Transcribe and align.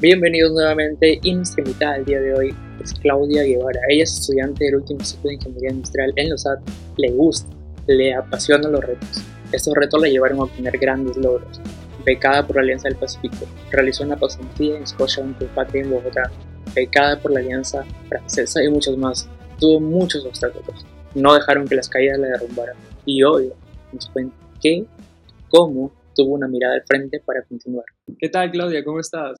Bienvenidos 0.00 0.52
nuevamente 0.52 1.18
y 1.24 1.34
nuestra 1.34 1.64
invitada 1.64 1.94
del 1.94 2.04
día 2.04 2.20
de 2.20 2.32
hoy 2.32 2.54
es 2.80 2.94
Claudia 2.94 3.42
Guevara. 3.42 3.80
Ella 3.88 4.04
es 4.04 4.20
estudiante 4.20 4.66
del 4.66 4.76
último 4.76 5.02
ciclo 5.02 5.28
de 5.28 5.34
Ingeniería 5.34 5.70
Industrial 5.70 6.12
en 6.14 6.30
los 6.30 6.42
SAT. 6.42 6.60
Le 6.98 7.10
gusta, 7.10 7.52
le 7.88 8.14
apasionan 8.14 8.70
los 8.70 8.84
retos. 8.84 9.24
Estos 9.50 9.74
retos 9.74 10.00
la 10.00 10.06
llevaron 10.06 10.38
a 10.38 10.42
obtener 10.44 10.78
grandes 10.78 11.16
logros. 11.16 11.60
Becada 12.04 12.46
por 12.46 12.54
la 12.54 12.62
Alianza 12.62 12.86
del 12.86 12.96
Pacífico, 12.96 13.44
realizó 13.72 14.04
una 14.04 14.14
pasantía 14.14 14.76
en 14.76 14.86
Scotiabank 14.86 15.42
Patria 15.52 15.82
en 15.82 15.90
Bogotá. 15.90 16.30
Becada 16.76 17.18
por 17.20 17.32
la 17.32 17.40
Alianza 17.40 17.84
Francesa 18.08 18.62
y 18.62 18.68
muchos 18.68 18.96
más. 18.96 19.28
Tuvo 19.58 19.80
muchos 19.80 20.24
obstáculos. 20.24 20.86
No 21.16 21.34
dejaron 21.34 21.66
que 21.66 21.74
las 21.74 21.88
caídas 21.88 22.20
la 22.20 22.28
derrumbaran. 22.28 22.76
Y 23.04 23.24
hoy 23.24 23.52
nos 23.92 24.08
cuenta 24.10 24.36
qué, 24.62 24.86
cómo 25.48 25.90
tuvo 26.14 26.34
una 26.34 26.46
mirada 26.46 26.74
al 26.74 26.84
frente 26.86 27.18
para 27.18 27.42
continuar. 27.42 27.84
¿Qué 28.16 28.28
tal, 28.28 28.52
Claudia? 28.52 28.84
¿Cómo 28.84 29.00
estás? 29.00 29.37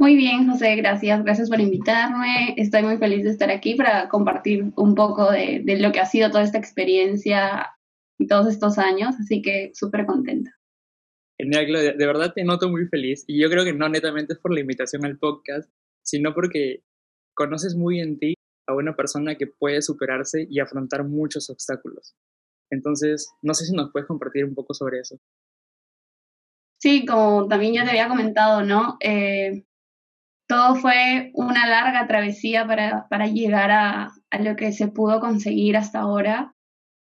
Muy 0.00 0.16
bien, 0.16 0.48
José, 0.48 0.76
gracias. 0.76 1.22
Gracias 1.22 1.50
por 1.50 1.60
invitarme. 1.60 2.54
Estoy 2.56 2.82
muy 2.82 2.96
feliz 2.96 3.22
de 3.22 3.32
estar 3.32 3.50
aquí 3.50 3.74
para 3.74 4.08
compartir 4.08 4.72
un 4.74 4.94
poco 4.94 5.30
de, 5.30 5.62
lo 5.78 5.92
que 5.92 6.00
ha 6.00 6.06
sido 6.06 6.30
toda 6.30 6.42
esta 6.42 6.56
experiencia 6.56 7.68
y 8.18 8.26
todos 8.26 8.48
estos 8.48 8.78
años, 8.78 9.14
así 9.20 9.42
que 9.42 9.72
súper 9.74 10.06
contenta. 10.06 10.52
Genial, 11.38 11.66
Claudia. 11.66 11.92
De 11.92 12.06
verdad 12.06 12.32
te 12.34 12.44
noto 12.44 12.70
muy 12.70 12.86
feliz 12.86 13.24
y 13.26 13.38
yo 13.42 13.50
creo 13.50 13.62
que 13.62 13.74
no 13.74 13.90
netamente 13.90 14.32
es 14.32 14.38
por 14.38 14.54
la 14.54 14.60
invitación 14.60 15.04
al 15.04 15.18
podcast, 15.18 15.70
sino 16.02 16.32
porque 16.32 16.82
conoces 17.34 17.76
muy 17.76 18.00
en 18.00 18.18
ti 18.18 18.32
a 18.68 18.74
una 18.74 18.96
persona 18.96 19.34
que 19.34 19.48
puede 19.48 19.82
superarse 19.82 20.46
y 20.48 20.60
afrontar 20.60 21.04
muchos 21.04 21.50
obstáculos. 21.50 22.14
Entonces, 22.70 23.30
no 23.42 23.52
sé 23.52 23.66
si 23.66 23.74
nos 23.74 23.92
puedes 23.92 24.08
compartir 24.08 24.46
un 24.46 24.54
poco 24.54 24.72
sobre 24.72 25.00
eso. 25.00 25.18
Sí, 26.78 27.04
como 27.04 27.46
también 27.48 27.74
yo 27.74 27.84
te 27.84 27.90
había 27.90 28.08
comentado, 28.08 28.62
¿no? 28.62 28.96
Eh, 29.00 29.66
todo 30.50 30.74
fue 30.74 31.30
una 31.34 31.64
larga 31.68 32.08
travesía 32.08 32.66
para, 32.66 33.06
para 33.08 33.28
llegar 33.28 33.70
a, 33.70 34.12
lo 34.40 34.56
que 34.56 34.72
se 34.72 34.88
pudo 34.88 35.20
conseguir 35.20 35.76
hasta 35.76 36.00
ahora. 36.00 36.56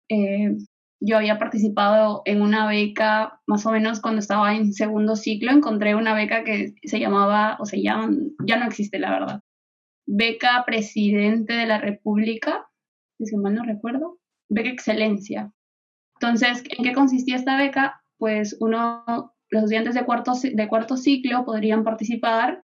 Eh, 0.10 0.58
yo 1.00 1.18
había 1.18 1.38
participado 1.38 2.24
en 2.26 2.42
una 2.42 2.68
beca, 2.68 3.40
más 3.46 3.64
o 3.68 3.72
menos 3.72 4.00
cuando 4.00 4.22
estaba 4.22 4.56
en 4.56 4.74
segundo 4.74 5.16
ciclo, 5.16 5.52
encontré 5.52 5.94
una 5.94 6.16
beca 6.16 6.44
que 6.44 6.74
se 6.84 7.00
llamaba, 7.00 7.58
o 7.60 7.66
se 7.66 7.84
llama, 7.84 8.10
ya 8.44 8.58
no 8.58 8.66
existe 8.66 8.98
la 8.98 9.12
verdad, 9.12 9.42
beca 10.08 10.64
Presidente 10.66 11.54
de 11.54 11.68
la 11.68 11.78
República, 11.78 12.68
si 13.20 13.38
mal 13.38 13.54
no 13.54 13.64
recuerdo, 13.64 14.18
beca 14.50 14.70
Excelencia. 14.70 15.52
Entonces, 16.20 16.64
¿en 16.76 16.84
qué 16.84 16.92
consistía 16.92 17.36
esta 17.36 17.56
beca? 17.56 18.02
Pues 18.18 18.58
uno, 18.62 19.06
los 19.52 19.62
estudiantes 19.62 19.94
de 19.94 20.06
cuarto, 20.06 20.34
de 20.42 20.68
cuarto 20.68 20.98
ciclo 20.98 21.46
podrían 21.46 21.84
participar 21.84 22.64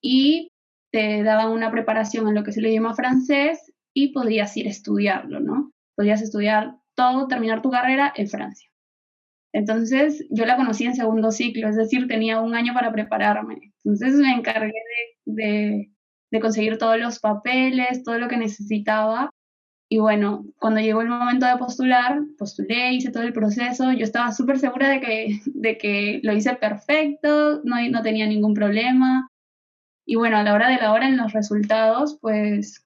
y 0.00 0.52
te 0.92 1.22
daban 1.22 1.52
una 1.52 1.70
preparación 1.70 2.28
en 2.28 2.34
lo 2.34 2.42
que 2.42 2.50
es 2.50 2.56
el 2.56 2.66
idioma 2.66 2.94
francés 2.94 3.72
y 3.94 4.12
podrías 4.12 4.56
ir 4.56 4.66
a 4.66 4.70
estudiarlo, 4.70 5.40
¿no? 5.40 5.72
Podrías 5.96 6.22
estudiar 6.22 6.76
todo, 6.94 7.28
terminar 7.28 7.62
tu 7.62 7.70
carrera 7.70 8.12
en 8.16 8.28
Francia. 8.28 8.70
Entonces, 9.52 10.24
yo 10.30 10.46
la 10.46 10.56
conocí 10.56 10.84
en 10.84 10.94
segundo 10.94 11.32
ciclo, 11.32 11.68
es 11.68 11.76
decir, 11.76 12.06
tenía 12.06 12.40
un 12.40 12.54
año 12.54 12.72
para 12.72 12.92
prepararme. 12.92 13.72
Entonces, 13.84 14.14
me 14.14 14.32
encargué 14.32 14.72
de, 15.24 15.90
de, 16.30 16.40
conseguir 16.40 16.78
todos 16.78 16.98
los 16.98 17.18
papeles, 17.18 18.04
todo 18.04 18.18
lo 18.18 18.28
que 18.28 18.36
necesitaba. 18.36 19.30
Y 19.88 19.98
bueno, 19.98 20.44
cuando 20.56 20.80
llegó 20.80 21.02
el 21.02 21.08
momento 21.08 21.46
de 21.46 21.56
postular, 21.56 22.20
postulé, 22.38 22.92
hice 22.92 23.10
todo 23.10 23.24
el 23.24 23.32
proceso. 23.32 23.90
Yo 23.92 24.04
estaba 24.04 24.30
súper 24.30 24.60
segura 24.60 24.88
de 24.88 25.00
que, 25.00 25.40
de 25.46 25.78
que 25.78 26.20
lo 26.22 26.32
hice 26.32 26.54
perfecto, 26.54 27.60
no, 27.64 27.76
no 27.90 28.02
tenía 28.02 28.26
ningún 28.26 28.54
problema. 28.54 29.29
Y 30.10 30.16
bueno, 30.16 30.38
a 30.38 30.42
la 30.42 30.54
hora 30.54 30.68
de 30.68 30.78
la 30.78 30.92
hora 30.92 31.06
en 31.06 31.16
los 31.16 31.32
resultados, 31.32 32.18
pues 32.20 32.84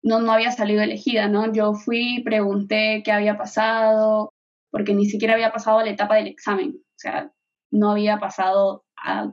no, 0.00 0.20
no 0.20 0.30
había 0.30 0.52
salido 0.52 0.80
elegida, 0.80 1.26
¿no? 1.26 1.52
Yo 1.52 1.74
fui, 1.74 2.22
pregunté 2.24 3.02
qué 3.04 3.10
había 3.10 3.36
pasado, 3.36 4.32
porque 4.70 4.94
ni 4.94 5.06
siquiera 5.06 5.34
había 5.34 5.50
pasado 5.50 5.82
la 5.82 5.90
etapa 5.90 6.14
del 6.14 6.28
examen, 6.28 6.76
o 6.76 6.98
sea, 6.98 7.32
no 7.72 7.90
había 7.90 8.20
pasado 8.20 8.84
a, 8.96 9.32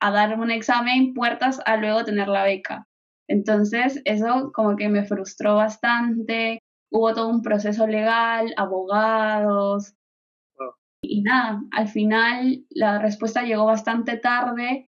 a 0.00 0.10
dar 0.10 0.40
un 0.40 0.50
examen 0.50 1.12
puertas 1.12 1.60
a 1.66 1.76
luego 1.76 2.02
tener 2.06 2.28
la 2.28 2.44
beca. 2.44 2.88
Entonces, 3.28 4.00
eso 4.06 4.52
como 4.54 4.74
que 4.76 4.88
me 4.88 5.04
frustró 5.04 5.56
bastante. 5.56 6.62
Hubo 6.90 7.12
todo 7.12 7.28
un 7.28 7.42
proceso 7.42 7.86
legal, 7.86 8.54
abogados. 8.56 9.92
Y 11.02 11.20
nada, 11.20 11.62
al 11.72 11.88
final 11.88 12.64
la 12.70 12.98
respuesta 13.00 13.42
llegó 13.42 13.66
bastante 13.66 14.16
tarde 14.16 14.88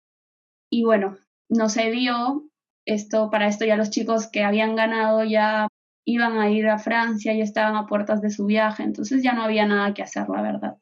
y 0.70 0.84
bueno, 0.84 1.16
no 1.50 1.68
se 1.68 1.90
dio. 1.90 2.46
Esto, 2.86 3.30
para 3.30 3.46
esto 3.48 3.64
ya 3.66 3.76
los 3.76 3.90
chicos 3.90 4.28
que 4.28 4.42
habían 4.42 4.74
ganado 4.74 5.22
ya 5.24 5.68
iban 6.06 6.38
a 6.38 6.50
ir 6.50 6.68
a 6.68 6.78
Francia, 6.78 7.34
y 7.34 7.42
estaban 7.42 7.76
a 7.76 7.86
puertas 7.86 8.22
de 8.22 8.30
su 8.30 8.46
viaje, 8.46 8.82
entonces 8.82 9.22
ya 9.22 9.32
no 9.32 9.42
había 9.42 9.66
nada 9.66 9.94
que 9.94 10.02
hacer, 10.02 10.28
la 10.28 10.42
verdad. 10.42 10.78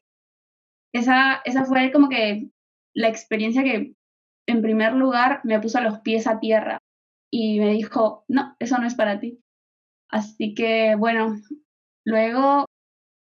Esa, 0.93 1.41
esa 1.45 1.65
fue 1.65 1.91
como 1.91 2.09
que 2.09 2.49
la 2.95 3.09
experiencia 3.09 3.63
que 3.63 3.93
en 4.47 4.61
primer 4.61 4.93
lugar 4.93 5.41
me 5.43 5.59
puso 5.59 5.79
los 5.81 5.99
pies 5.99 6.25
a 6.25 6.39
tierra 6.39 6.79
y 7.31 7.59
me 7.59 7.71
dijo, 7.73 8.23
no, 8.27 8.55
eso 8.59 8.77
no 8.79 8.87
es 8.87 8.95
para 8.95 9.19
ti. 9.19 9.39
Así 10.09 10.55
que 10.55 10.95
bueno, 10.95 11.39
luego, 12.05 12.65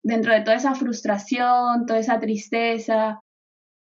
dentro 0.03 0.33
de 0.33 0.41
toda 0.41 0.55
esa 0.55 0.75
frustración, 0.75 1.85
toda 1.85 1.99
esa 1.99 2.19
tristeza, 2.19 3.19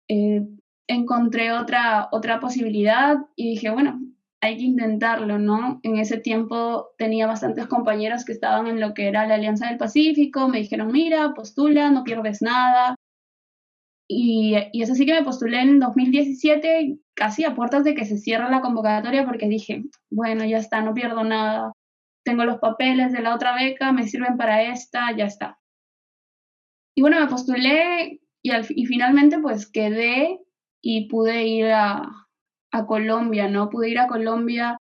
eh, 0.10 0.48
encontré 0.88 1.52
otra, 1.52 2.10
otra 2.12 2.40
posibilidad 2.40 3.18
y 3.36 3.52
dije, 3.52 3.70
bueno, 3.70 4.00
hay 4.42 4.58
que 4.58 4.64
intentarlo, 4.64 5.40
¿no? 5.40 5.80
En 5.84 5.98
ese 5.98 6.18
tiempo 6.18 6.90
tenía 6.98 7.28
bastantes 7.28 7.68
compañeros 7.68 8.24
que 8.24 8.34
estaban 8.34 8.68
en 8.68 8.80
lo 8.80 8.94
que 8.94 9.08
era 9.08 9.26
la 9.26 9.36
Alianza 9.36 9.68
del 9.68 9.78
Pacífico, 9.78 10.48
me 10.48 10.60
dijeron, 10.60 10.92
mira, 10.92 11.34
postula, 11.34 11.90
no 11.90 12.04
pierdes 12.04 12.42
nada. 12.42 12.96
Y, 14.10 14.56
y 14.72 14.82
es 14.82 14.90
así 14.90 15.06
que 15.06 15.14
me 15.14 15.24
postulé 15.24 15.60
en 15.62 15.80
2017, 15.80 16.98
casi 17.14 17.44
a 17.44 17.56
puertas 17.56 17.84
de 17.84 17.94
que 17.94 18.06
se 18.06 18.18
cierre 18.18 18.50
la 18.50 18.62
convocatoria, 18.62 19.26
porque 19.26 19.50
dije, 19.50 19.84
bueno, 20.10 20.46
ya 20.46 20.58
está, 20.60 20.82
no 20.82 20.94
pierdo 20.94 21.24
nada. 21.24 21.74
Tengo 22.24 22.46
los 22.46 22.60
papeles 22.60 23.12
de 23.12 23.22
la 23.22 23.36
otra 23.36 23.56
beca, 23.56 23.92
me 23.92 24.08
sirven 24.08 24.38
para 24.38 24.64
esta, 24.64 25.12
ya 25.16 25.26
está. 25.26 25.60
Y 26.96 27.02
bueno, 27.02 27.20
me 27.20 27.28
postulé 27.28 28.22
y, 28.42 28.52
al, 28.52 28.66
y 28.70 28.86
finalmente 28.86 29.40
pues 29.40 29.70
quedé 29.70 30.40
y 30.82 31.08
pude 31.08 31.46
ir 31.46 31.68
a, 31.68 32.28
a 32.72 32.86
Colombia, 32.86 33.48
¿no? 33.50 33.70
Pude 33.70 33.90
ir 33.90 34.00
a 34.00 34.08
Colombia 34.08 34.78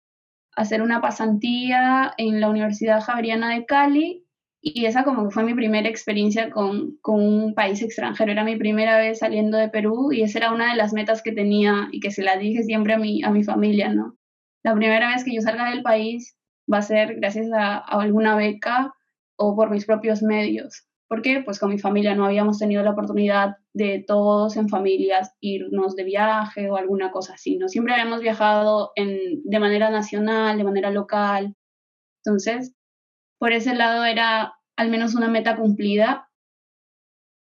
a 0.56 0.62
hacer 0.62 0.81
una 0.81 1.02
pasantía 1.02 2.13
en 2.18 2.40
la 2.41 2.50
Universidad 2.50 3.02
Javeriana 3.02 3.53
de 3.53 3.66
Cali 3.66 4.25
y 4.62 4.85
esa 4.85 5.03
como 5.03 5.24
que 5.24 5.31
fue 5.31 5.44
mi 5.44 5.56
primera 5.56 5.90
experiencia 5.90 6.52
con, 6.52 6.97
con, 7.02 7.19
un 7.19 7.56
país 7.56 7.81
extranjero. 7.81 8.31
Era 8.31 8.44
mi 8.44 8.57
primera 8.57 8.97
vez 8.97 9.19
saliendo 9.19 9.57
de 9.57 9.69
Perú 9.69 10.12
y 10.12 10.22
esa 10.22 10.38
era 10.38 10.52
una 10.52 10.72
de 10.72 10.78
las 10.78 10.94
metas 10.94 11.24
que 11.24 11.31
tenía 11.31 11.90
y 11.91 12.00
que 12.00 12.12
se 12.12 12.22
la 12.22 12.38
dije 12.38 12.63
siempre 12.63 12.94
a 12.94 13.00
mi, 13.00 13.23
a 13.23 13.31
mi 13.31 13.44
familia, 13.44 13.90
¿no? 13.94 14.18
La 14.63 14.75
primera 14.75 15.09
vez 15.09 15.23
que 15.23 15.34
yo 15.34 15.41
salga 15.41 15.72
del 15.72 15.81
país 15.81 16.38
va 16.72 16.78
a 16.78 16.84
ser 16.84 17.16
gracias 17.16 17.52
a, 17.52 17.78
a 17.78 18.02
alguna 18.02 18.35
beca 18.35 18.94
o 19.35 19.56
por 19.56 19.72
mis 19.72 19.85
propios 19.85 20.22
medios. 20.22 20.85
¿Por 21.11 21.22
qué? 21.22 21.41
Pues 21.44 21.59
con 21.59 21.72
mi 21.72 21.77
familia 21.77 22.16
no 22.16 22.23
habíamos 22.23 22.57
tenido 22.57 22.83
la 22.83 22.91
oportunidad 22.91 23.57
de 23.73 24.01
todos 24.07 24.55
en 24.55 24.69
familias 24.69 25.35
irnos 25.41 25.94
de 25.97 26.05
viaje 26.05 26.69
o 26.69 26.77
alguna 26.77 27.11
cosa 27.11 27.33
así, 27.33 27.57
¿no? 27.57 27.67
Siempre 27.67 27.91
habíamos 27.91 28.22
viajado 28.22 28.94
en, 28.95 29.44
de 29.44 29.59
manera 29.59 29.89
nacional, 29.89 30.57
de 30.57 30.63
manera 30.63 30.89
local. 30.89 31.53
Entonces, 32.23 32.73
por 33.39 33.51
ese 33.51 33.75
lado 33.75 34.05
era 34.05 34.53
al 34.77 34.89
menos 34.89 35.13
una 35.13 35.27
meta 35.27 35.57
cumplida. 35.57 36.29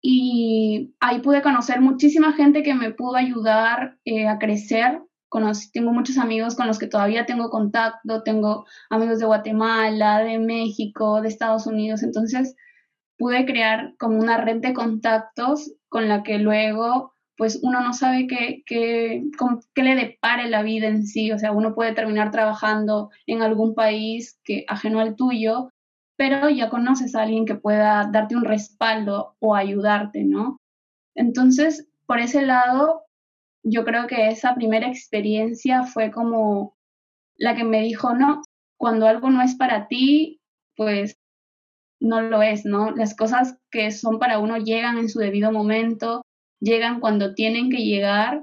Y 0.03 0.97
ahí 0.99 1.21
pude 1.21 1.41
conocer 1.41 1.81
muchísima 1.81 2.33
gente 2.33 2.65
que 2.65 2.75
me 2.75 2.91
pudo 2.91 3.15
ayudar 3.15 3.99
eh, 4.05 4.27
a 4.27 4.41
crecer. 4.41 5.01
tengo 5.73 5.93
muchos 5.93 6.19
amigos 6.19 6.57
con 6.57 6.67
los 6.67 6.81
que 6.81 6.89
todavía 6.89 7.25
tengo 7.25 7.51
contacto, 7.51 8.25
tengo 8.25 8.67
amigos 8.91 9.21
de 9.21 9.27
Guatemala, 9.27 10.25
de 10.25 10.41
México, 10.41 11.21
de 11.21 11.29
Estados 11.29 11.69
Unidos. 11.69 12.03
Entonces, 12.03 12.57
pude 13.21 13.45
crear 13.45 13.95
como 13.99 14.19
una 14.19 14.39
red 14.39 14.63
de 14.63 14.73
contactos 14.73 15.75
con 15.91 16.09
la 16.09 16.23
que 16.23 16.39
luego 16.39 17.13
pues 17.37 17.61
uno 17.63 17.83
no 17.83 17.93
sabe 17.93 18.27
qué, 18.27 18.63
qué, 18.65 19.23
qué, 19.75 19.83
le 19.83 19.95
depare 19.95 20.49
la 20.49 20.63
vida 20.63 20.89
en 20.89 21.07
sí, 21.07 21.31
o 21.31 21.39
sea, 21.39 21.53
uno 21.53 21.75
puede 21.75 21.95
terminar 21.95 22.31
trabajando 22.31 23.11
en 23.27 23.43
algún 23.43 23.75
país 23.75 24.39
que 24.43 24.65
ajeno 24.69 25.01
al 25.01 25.17
tuyo, 25.17 25.71
pero 26.17 26.49
ya 26.49 26.69
conoces 26.71 27.15
a 27.15 27.23
alguien 27.23 27.45
que 27.47 27.55
pueda 27.55 28.09
darte 28.11 28.37
un 28.37 28.45
respaldo 28.45 29.37
o 29.39 29.55
ayudarte, 29.55 30.25
¿no? 30.25 30.59
Entonces, 31.15 31.89
por 32.07 32.21
ese 32.21 32.43
lado, 32.43 33.05
yo 33.63 33.85
creo 33.85 34.07
que 34.07 34.29
esa 34.29 34.55
primera 34.55 34.89
experiencia 34.89 35.85
fue 35.85 36.11
como 36.11 36.75
la 37.37 37.55
que 37.55 37.65
me 37.65 37.81
dijo, 37.81 38.15
no, 38.15 38.43
cuando 38.79 39.07
algo 39.07 39.31
no 39.31 39.43
es 39.43 39.55
para 39.55 39.89
ti, 39.89 40.41
pues 40.77 41.20
no 42.01 42.23
lo 42.23 42.43
es, 42.43 42.65
¿no? 42.65 42.91
Las 42.93 43.15
cosas 43.15 43.59
que 43.71 43.91
son 43.91 44.19
para 44.19 44.39
uno 44.39 44.57
llegan 44.57 44.99
en 44.99 45.09
su 45.09 45.19
debido 45.19 45.53
momento, 45.53 46.23
llegan 46.61 47.01
cuando 47.01 47.35
tienen 47.35 47.71
que 47.71 47.85
llegar 47.85 48.43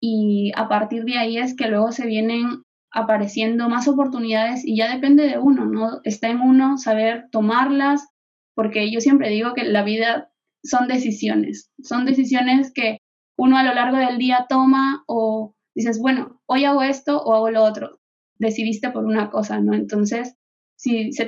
y 0.00 0.52
a 0.54 0.68
partir 0.68 1.04
de 1.04 1.18
ahí 1.18 1.38
es 1.38 1.56
que 1.56 1.68
luego 1.68 1.92
se 1.92 2.06
vienen 2.06 2.62
apareciendo 2.90 3.68
más 3.68 3.88
oportunidades 3.88 4.64
y 4.64 4.76
ya 4.76 4.92
depende 4.92 5.26
de 5.26 5.38
uno, 5.38 5.64
¿no? 5.64 6.00
Está 6.04 6.28
en 6.28 6.40
uno 6.40 6.78
saber 6.78 7.28
tomarlas, 7.32 8.06
porque 8.54 8.90
yo 8.92 9.00
siempre 9.00 9.30
digo 9.30 9.54
que 9.54 9.64
la 9.64 9.82
vida 9.82 10.30
son 10.62 10.86
decisiones, 10.88 11.70
son 11.82 12.04
decisiones 12.04 12.72
que 12.72 12.98
uno 13.36 13.58
a 13.58 13.64
lo 13.64 13.74
largo 13.74 13.96
del 13.96 14.18
día 14.18 14.46
toma 14.48 15.02
o 15.06 15.54
dices, 15.74 15.98
bueno, 16.00 16.40
hoy 16.46 16.64
hago 16.64 16.82
esto 16.82 17.20
o 17.20 17.34
hago 17.34 17.50
lo 17.50 17.64
otro, 17.64 17.98
decidiste 18.38 18.90
por 18.90 19.04
una 19.04 19.30
cosa, 19.30 19.60
¿no? 19.60 19.74
Entonces, 19.74 20.36
si, 20.76 21.12
se 21.12 21.26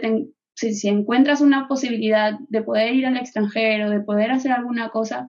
si, 0.56 0.74
si 0.74 0.88
encuentras 0.88 1.40
una 1.40 1.68
posibilidad 1.68 2.38
de 2.48 2.62
poder 2.62 2.94
ir 2.94 3.06
al 3.06 3.16
extranjero, 3.16 3.90
de 3.90 4.00
poder 4.00 4.30
hacer 4.30 4.52
alguna 4.52 4.88
cosa, 4.88 5.28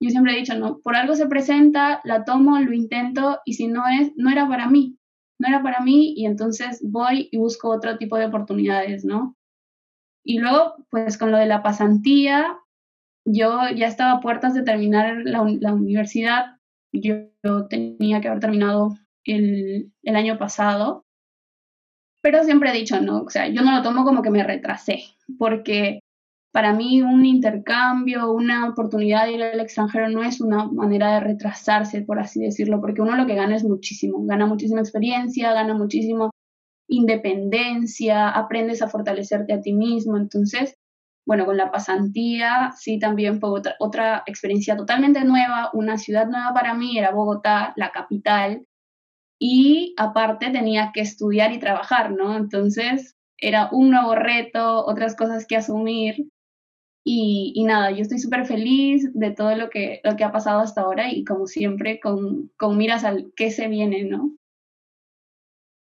yo 0.00 0.10
siempre 0.10 0.32
he 0.32 0.38
dicho, 0.38 0.58
no, 0.58 0.80
por 0.80 0.96
algo 0.96 1.14
se 1.14 1.28
presenta, 1.28 2.00
la 2.04 2.24
tomo, 2.24 2.58
lo 2.58 2.72
intento 2.72 3.40
y 3.44 3.54
si 3.54 3.68
no 3.68 3.86
es, 3.86 4.12
no 4.16 4.30
era 4.30 4.48
para 4.48 4.68
mí, 4.68 4.98
no 5.38 5.48
era 5.48 5.62
para 5.62 5.80
mí 5.80 6.14
y 6.16 6.26
entonces 6.26 6.80
voy 6.82 7.28
y 7.30 7.38
busco 7.38 7.70
otro 7.70 7.98
tipo 7.98 8.16
de 8.16 8.26
oportunidades, 8.26 9.04
¿no? 9.04 9.36
Y 10.24 10.38
luego, 10.38 10.74
pues 10.90 11.18
con 11.18 11.30
lo 11.30 11.38
de 11.38 11.46
la 11.46 11.62
pasantía, 11.62 12.58
yo 13.24 13.60
ya 13.76 13.86
estaba 13.86 14.12
a 14.12 14.20
puertas 14.20 14.54
de 14.54 14.62
terminar 14.62 15.22
la, 15.24 15.42
universidad, 15.72 16.56
yo, 16.92 17.28
tenía 17.68 18.20
que 18.20 18.28
haber 18.28 18.40
terminado 18.40 18.96
el, 19.24 19.92
el 20.02 20.16
año 20.16 20.38
pasado, 20.38 21.04
pero 22.22 22.44
siempre 22.44 22.70
he 22.70 22.72
dicho, 22.72 23.00
no, 23.00 23.22
o 23.22 23.30
sea, 23.30 23.48
yo 23.48 23.62
no 23.62 23.72
lo 23.72 23.82
tomo 23.82 24.04
como 24.04 24.22
que 24.22 24.30
me 24.30 24.44
retrasé, 24.44 25.02
porque 25.38 26.00
para 26.52 26.72
mí 26.72 27.02
un 27.02 27.24
intercambio, 27.26 28.30
una 28.30 28.68
oportunidad 28.68 29.24
de 29.24 29.32
ir 29.32 29.42
al 29.42 29.60
extranjero 29.60 30.08
no 30.08 30.22
es 30.22 30.40
una 30.40 30.66
manera 30.66 31.14
de 31.14 31.20
retrasarse, 31.20 32.02
por 32.02 32.20
así 32.20 32.40
decirlo, 32.40 32.80
porque 32.80 33.02
uno 33.02 33.16
lo 33.16 33.26
que 33.26 33.34
gana 33.34 33.56
es 33.56 33.64
muchísimo, 33.64 34.24
gana 34.24 34.46
muchísima 34.46 34.80
experiencia, 34.80 35.52
gana 35.52 35.74
muchísimo 35.74 36.30
independencia, 36.88 38.28
aprendes 38.28 38.82
a 38.82 38.88
fortalecerte 38.88 39.54
a 39.54 39.60
ti 39.60 39.72
mismo, 39.72 40.16
entonces, 40.16 40.76
bueno, 41.26 41.46
con 41.46 41.56
la 41.56 41.70
pasantía 41.70 42.72
sí 42.76 42.98
también 42.98 43.40
fue 43.40 43.50
otra, 43.50 43.74
otra 43.80 44.22
experiencia 44.26 44.76
totalmente 44.76 45.24
nueva, 45.24 45.70
una 45.72 45.96
ciudad 45.98 46.28
nueva 46.28 46.52
para 46.52 46.74
mí, 46.74 46.98
era 46.98 47.12
Bogotá, 47.12 47.72
la 47.76 47.90
capital, 47.90 48.66
y 49.44 49.92
aparte 49.96 50.50
tenía 50.50 50.92
que 50.94 51.00
estudiar 51.00 51.50
y 51.50 51.58
trabajar, 51.58 52.12
¿no? 52.12 52.36
Entonces 52.36 53.16
era 53.38 53.70
un 53.72 53.90
nuevo 53.90 54.14
reto, 54.14 54.86
otras 54.86 55.16
cosas 55.16 55.48
que 55.48 55.56
asumir 55.56 56.28
y, 57.04 57.64
nada, 57.64 57.90
yo 57.90 58.02
estoy 58.02 58.20
súper 58.20 58.46
feliz 58.46 59.10
de 59.14 59.32
todo 59.32 59.56
lo 59.56 59.68
que, 59.68 60.00
lo 60.04 60.14
que 60.14 60.22
ha 60.22 60.30
pasado 60.30 60.60
hasta 60.60 60.82
ahora 60.82 61.12
y 61.12 61.24
como 61.24 61.48
siempre 61.48 61.98
con, 61.98 62.52
con 62.56 62.78
miras 62.78 63.02
al 63.02 63.32
qué 63.34 63.50
se 63.50 63.66
viene, 63.66 64.04
¿no? 64.04 64.36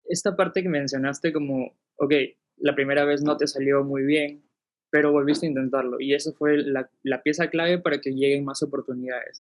Esta 0.06 0.38
parte 0.38 0.64
que 0.64 0.70
mencionaste 0.70 1.34
como, 1.34 1.78
ok, 1.98 2.14
la 2.60 2.76
primera 2.76 3.04
vez 3.04 3.24
no 3.24 3.36
te 3.36 3.46
salió 3.46 3.84
muy 3.84 4.04
bien, 4.04 4.42
pero 4.90 5.12
volviste 5.12 5.48
a 5.48 5.50
intentarlo 5.50 6.00
y 6.00 6.14
eso 6.14 6.32
fue 6.32 6.64
la, 6.64 6.90
la 7.04 7.22
pieza 7.24 7.50
clave 7.50 7.78
para 7.78 8.00
que 8.00 8.12
lleguen 8.12 8.46
más 8.46 8.64
oportunidades. 8.64 9.44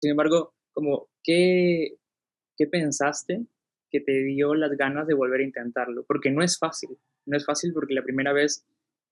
Sin 0.00 0.10
embargo, 0.10 0.52
como, 0.72 1.06
¿qué, 1.22 1.98
¿qué 2.56 2.66
pensaste 2.66 3.46
que 3.90 4.00
te 4.00 4.22
dio 4.24 4.54
las 4.54 4.72
ganas 4.72 5.06
de 5.06 5.14
volver 5.14 5.40
a 5.40 5.44
intentarlo? 5.44 6.04
Porque 6.04 6.30
no 6.30 6.42
es 6.42 6.58
fácil, 6.58 6.98
no 7.26 7.36
es 7.36 7.44
fácil 7.44 7.72
porque 7.72 7.94
la 7.94 8.02
primera 8.02 8.32
vez 8.32 8.66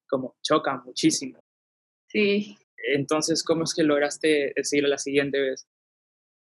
como 0.08 0.36
choca 0.42 0.76
muchísimo 0.84 1.38
Sí. 2.10 2.56
Entonces, 2.92 3.44
¿cómo 3.44 3.64
es 3.64 3.74
que 3.74 3.84
lograste 3.84 4.52
decirlo 4.56 4.88
la 4.88 4.98
siguiente 4.98 5.40
vez? 5.40 5.68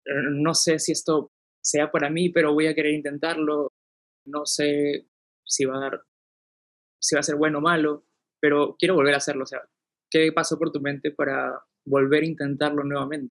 Eh, 0.06 0.12
no 0.32 0.54
sé 0.54 0.80
si 0.80 0.94
esto 0.94 1.32
sea 1.62 1.92
para 1.92 2.10
mí, 2.10 2.30
pero 2.30 2.54
voy 2.54 2.68
a 2.68 2.76
querer 2.76 2.94
intentarlo. 2.94 3.74
No 4.26 4.46
sé 4.46 5.08
si 5.46 5.66
va 5.66 5.78
a 5.78 5.82
dar, 5.82 6.02
si 7.02 7.16
va 7.16 7.20
a 7.22 7.24
ser 7.24 7.36
bueno 7.36 7.58
o 7.60 7.62
malo, 7.62 8.06
pero 8.40 8.76
quiero 8.80 8.96
volver 8.96 9.16
a 9.16 9.18
hacerlo. 9.18 9.44
O 9.44 9.48
sea, 9.48 9.62
¿qué 10.10 10.32
pasó 10.34 10.58
por 10.58 10.72
tu 10.72 10.80
mente 10.80 11.12
para 11.12 11.60
volver 11.86 12.24
a 12.24 12.28
intentarlo 12.28 12.84
nuevamente? 12.84 13.34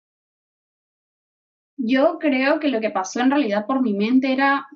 Yo 1.83 2.19
creo 2.19 2.61
que 2.61 2.69
lo 2.69 2.81
que 2.81 2.91
pasó 2.91 3.21
en 3.21 3.31
realidad 3.31 3.67
por 3.67 3.81
mi 3.81 3.95
mente 3.95 4.33
era 4.33 4.69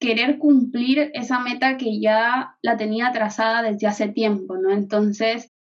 querer 0.00 0.38
cumplir 0.38 1.10
esa 1.14 1.38
meta 1.40 1.76
que 1.76 2.00
ya 2.00 2.56
la 2.62 2.76
tenía 2.76 3.12
trazada 3.12 3.62
desde 3.62 3.86
hace 3.86 4.08
tiempo, 4.08 4.56
¿no? 4.56 4.70
Entonces, 4.72 5.52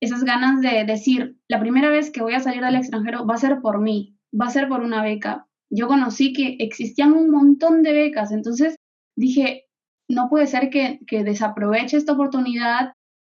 esas 0.00 0.24
ganas 0.24 0.60
de 0.60 0.84
decir, 0.84 1.38
la 1.48 1.58
primera 1.58 1.88
vez 1.88 2.10
que 2.10 2.22
voy 2.22 2.34
a 2.34 2.40
salir 2.40 2.62
del 2.62 2.76
extranjero 2.76 3.26
va 3.26 3.34
a 3.34 3.38
ser 3.38 3.60
por 3.60 3.80
mí, 3.80 4.18
va 4.38 4.46
a 4.46 4.50
ser 4.50 4.68
por 4.68 4.80
una 4.80 5.02
beca. 5.02 5.46
Yo 5.70 5.88
conocí 5.88 6.34
que 6.34 6.56
existían 6.58 7.12
un 7.12 7.30
montón 7.30 7.82
de 7.82 7.92
becas, 7.92 8.30
entonces 8.30 8.76
dije, 9.16 9.66
no 10.08 10.28
puede 10.28 10.46
ser 10.46 10.68
que, 10.68 11.00
desaproveche 11.08 11.96
esta 11.96 12.12
oportunidad 12.12 12.92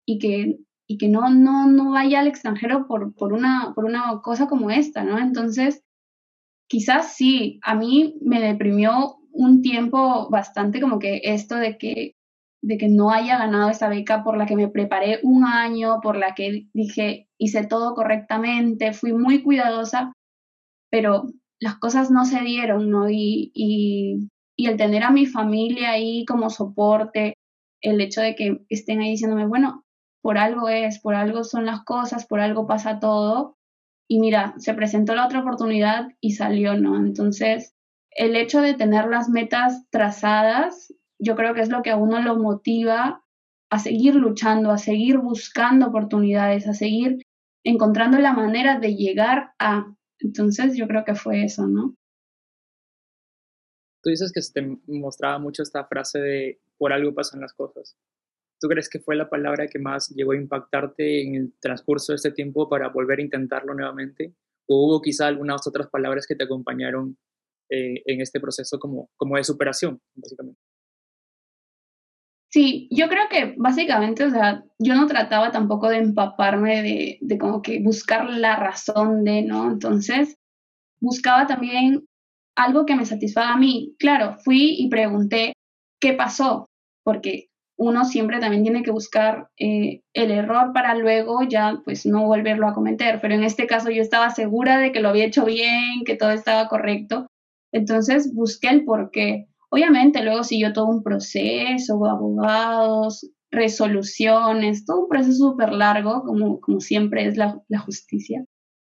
y 0.05 0.17
que, 0.17 0.59
y 0.87 0.97
que 0.97 1.09
no, 1.09 1.29
no, 1.29 1.67
no 1.67 1.91
vaya 1.91 2.21
al 2.21 2.27
extranjero 2.27 2.87
por, 2.87 3.13
por, 3.13 3.33
una, 3.33 3.73
por 3.75 3.85
una 3.85 4.19
cosa 4.23 4.47
como 4.47 4.71
esta, 4.71 5.03
¿no? 5.03 5.19
Entonces, 5.19 5.83
quizás 6.67 7.15
sí, 7.15 7.59
a 7.63 7.75
mí 7.75 8.15
me 8.21 8.39
deprimió 8.41 9.17
un 9.31 9.61
tiempo 9.61 10.29
bastante 10.29 10.81
como 10.81 10.99
que 10.99 11.21
esto 11.23 11.55
de 11.55 11.77
que 11.77 12.15
de 12.63 12.77
que 12.77 12.87
no 12.87 13.11
haya 13.11 13.37
ganado 13.37 13.69
esa 13.69 13.89
beca 13.89 14.23
por 14.23 14.37
la 14.37 14.45
que 14.45 14.55
me 14.55 14.69
preparé 14.69 15.19
un 15.21 15.43
año, 15.43 15.99
por 16.01 16.15
la 16.15 16.33
que 16.33 16.67
dije, 16.73 17.27
hice 17.37 17.67
todo 17.67 17.93
correctamente, 17.93 18.93
fui 18.93 19.11
muy 19.11 19.43
cuidadosa, 19.43 20.13
pero 20.89 21.25
las 21.59 21.77
cosas 21.77 22.09
no 22.09 22.25
se 22.25 22.41
dieron, 22.41 22.89
¿no? 22.89 23.09
Y, 23.09 23.51
y, 23.53 24.29
y 24.57 24.67
el 24.67 24.77
tener 24.77 25.03
a 25.03 25.11
mi 25.11 25.25
familia 25.25 25.91
ahí 25.91 26.23
como 26.25 26.49
soporte, 26.49 27.35
el 27.81 27.99
hecho 27.99 28.21
de 28.21 28.35
que 28.35 28.61
estén 28.69 29.01
ahí 29.01 29.11
diciéndome, 29.11 29.45
bueno, 29.45 29.83
por 30.21 30.37
algo 30.37 30.69
es, 30.69 30.99
por 30.99 31.15
algo 31.15 31.43
son 31.43 31.65
las 31.65 31.83
cosas, 31.83 32.25
por 32.25 32.39
algo 32.39 32.65
pasa 32.65 32.99
todo. 32.99 33.57
Y 34.07 34.19
mira, 34.19 34.53
se 34.57 34.73
presentó 34.73 35.15
la 35.15 35.25
otra 35.25 35.39
oportunidad 35.39 36.09
y 36.19 36.31
salió, 36.31 36.75
¿no? 36.77 36.97
Entonces, 36.97 37.73
el 38.11 38.35
hecho 38.35 38.61
de 38.61 38.73
tener 38.73 39.07
las 39.07 39.29
metas 39.29 39.89
trazadas 39.89 40.93
yo 41.23 41.35
creo 41.35 41.53
que 41.53 41.61
es 41.61 41.69
lo 41.69 41.81
que 41.81 41.89
a 41.89 41.95
uno 41.95 42.21
lo 42.21 42.37
motiva 42.37 43.23
a 43.69 43.79
seguir 43.79 44.15
luchando, 44.15 44.71
a 44.71 44.77
seguir 44.77 45.17
buscando 45.17 45.87
oportunidades, 45.87 46.67
a 46.67 46.73
seguir 46.73 47.23
encontrando 47.63 48.19
la 48.19 48.33
manera 48.33 48.79
de 48.79 48.95
llegar 48.95 49.53
a. 49.57 49.95
Entonces 50.19 50.75
yo 50.75 50.87
creo 50.87 51.05
que 51.05 51.15
fue 51.15 51.43
eso, 51.43 51.67
¿no? 51.67 51.95
Tú 54.01 54.09
dices 54.09 54.31
que 54.33 54.41
se 54.41 54.53
te 54.53 54.77
mostraba 54.87 55.39
mucho 55.39 55.63
esta 55.63 55.85
frase 55.85 56.19
de 56.19 56.61
por 56.77 56.91
algo 56.91 57.13
pasan 57.15 57.39
las 57.39 57.53
cosas. 57.53 57.95
¿Tú 58.63 58.69
crees 58.69 58.87
que 58.87 59.01
fue 59.01 59.17
la 59.17 59.29
palabra 59.29 59.67
que 59.67 59.77
más 59.77 60.07
llegó 60.15 60.31
a 60.31 60.37
impactarte 60.37 61.21
en 61.21 61.35
el 61.35 61.53
transcurso 61.59 62.13
de 62.13 62.15
este 62.15 62.31
tiempo 62.31 62.69
para 62.69 62.87
volver 62.87 63.19
a 63.19 63.23
intentarlo 63.23 63.73
nuevamente? 63.73 64.35
¿O 64.69 64.87
hubo 64.87 65.01
quizá 65.01 65.27
algunas 65.27 65.67
otras 65.67 65.89
palabras 65.89 66.25
que 66.25 66.35
te 66.35 66.45
acompañaron 66.45 67.17
eh, 67.69 68.01
en 68.05 68.21
este 68.21 68.39
proceso 68.39 68.79
como, 68.79 69.09
como 69.17 69.35
de 69.35 69.43
superación, 69.43 69.99
básicamente? 70.15 70.61
Sí, 72.53 72.87
yo 72.89 73.09
creo 73.09 73.27
que 73.29 73.53
básicamente, 73.57 74.23
o 74.23 74.29
sea, 74.29 74.63
yo 74.79 74.95
no 74.95 75.07
trataba 75.07 75.51
tampoco 75.51 75.89
de 75.89 75.97
empaparme 75.97 76.81
de, 76.81 77.17
de 77.19 77.37
como 77.37 77.61
que 77.61 77.81
buscar 77.83 78.29
la 78.29 78.55
razón 78.55 79.25
de, 79.25 79.41
¿no? 79.41 79.73
Entonces, 79.73 80.37
buscaba 81.01 81.47
también 81.47 82.05
algo 82.55 82.85
que 82.85 82.95
me 82.95 83.05
satisfaga 83.05 83.55
a 83.55 83.59
mí. 83.59 83.93
Claro, 83.99 84.37
fui 84.37 84.75
y 84.79 84.87
pregunté 84.87 85.51
qué 85.99 86.13
pasó, 86.13 86.69
porque 87.03 87.49
uno 87.83 88.05
siempre 88.05 88.39
también 88.39 88.63
tiene 88.63 88.83
que 88.83 88.91
buscar 88.91 89.49
eh, 89.57 90.01
el 90.13 90.31
error 90.31 90.71
para 90.73 90.95
luego 90.95 91.43
ya 91.43 91.81
pues 91.83 92.05
no 92.05 92.25
volverlo 92.25 92.67
a 92.67 92.73
cometer, 92.73 93.19
pero 93.21 93.35
en 93.35 93.43
este 93.43 93.67
caso 93.67 93.89
yo 93.89 94.01
estaba 94.01 94.29
segura 94.29 94.77
de 94.79 94.91
que 94.91 95.01
lo 95.01 95.09
había 95.09 95.25
hecho 95.25 95.45
bien, 95.45 96.03
que 96.05 96.15
todo 96.15 96.31
estaba 96.31 96.67
correcto, 96.69 97.27
entonces 97.73 98.33
busqué 98.33 98.69
el 98.69 98.85
por 98.85 99.11
qué. 99.11 99.47
Obviamente 99.69 100.23
luego 100.23 100.43
siguió 100.43 100.71
todo 100.71 100.85
un 100.85 101.03
proceso, 101.03 102.05
abogados, 102.05 103.29
resoluciones, 103.51 104.85
todo 104.85 105.01
un 105.01 105.09
proceso 105.09 105.49
súper 105.51 105.73
largo, 105.73 106.23
como, 106.23 106.61
como 106.61 106.79
siempre 106.79 107.25
es 107.25 107.37
la, 107.37 107.59
la, 107.67 107.79
justicia. 107.79 108.45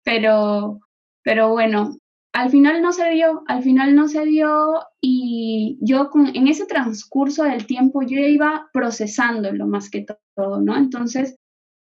Pero, 0.04 0.80
pero 1.24 1.50
bueno, 1.50 1.96
al 2.34 2.50
final 2.50 2.82
no 2.82 2.92
se 2.92 3.10
dio, 3.12 3.44
al 3.48 3.62
final 3.62 3.96
no 3.96 4.08
se 4.08 4.26
dio 4.26 4.80
y 5.00 5.78
yo 5.82 6.10
en 6.34 6.48
ese 6.48 6.66
transcurso 6.66 7.44
del 7.44 7.68
tiempo 7.68 8.02
yo 8.02 8.18
iba 8.18 8.70
procesándolo 8.74 9.68
más 9.68 9.92
que 9.92 10.06
todo, 10.36 10.60
¿no? 10.60 10.76
Entonces 10.76 11.38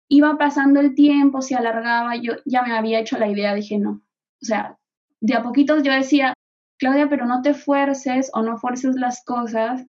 iba 0.10 0.38
pasando 0.38 0.80
el 0.80 0.94
tiempo, 0.94 1.42
se 1.42 1.56
alargaba, 1.56 2.16
yo 2.18 2.34
ya 2.46 2.62
me 2.62 2.78
había 2.78 3.00
hecho 3.00 3.18
la 3.18 3.28
idea, 3.28 3.56
dije 3.56 3.80
no, 3.80 4.04
o 4.42 4.46
sea, 4.46 4.78
de 5.22 5.34
a 5.34 5.42
poquitos 5.42 5.82
yo 5.82 5.92
decía, 5.92 6.34
Claudia, 6.78 7.10
pero 7.10 7.26
no 7.26 7.42
te 7.42 7.56
fuerces 7.56 8.30
o 8.34 8.44
no 8.44 8.58
fuerces 8.58 8.96
las 8.96 9.24
cosas, 9.26 9.86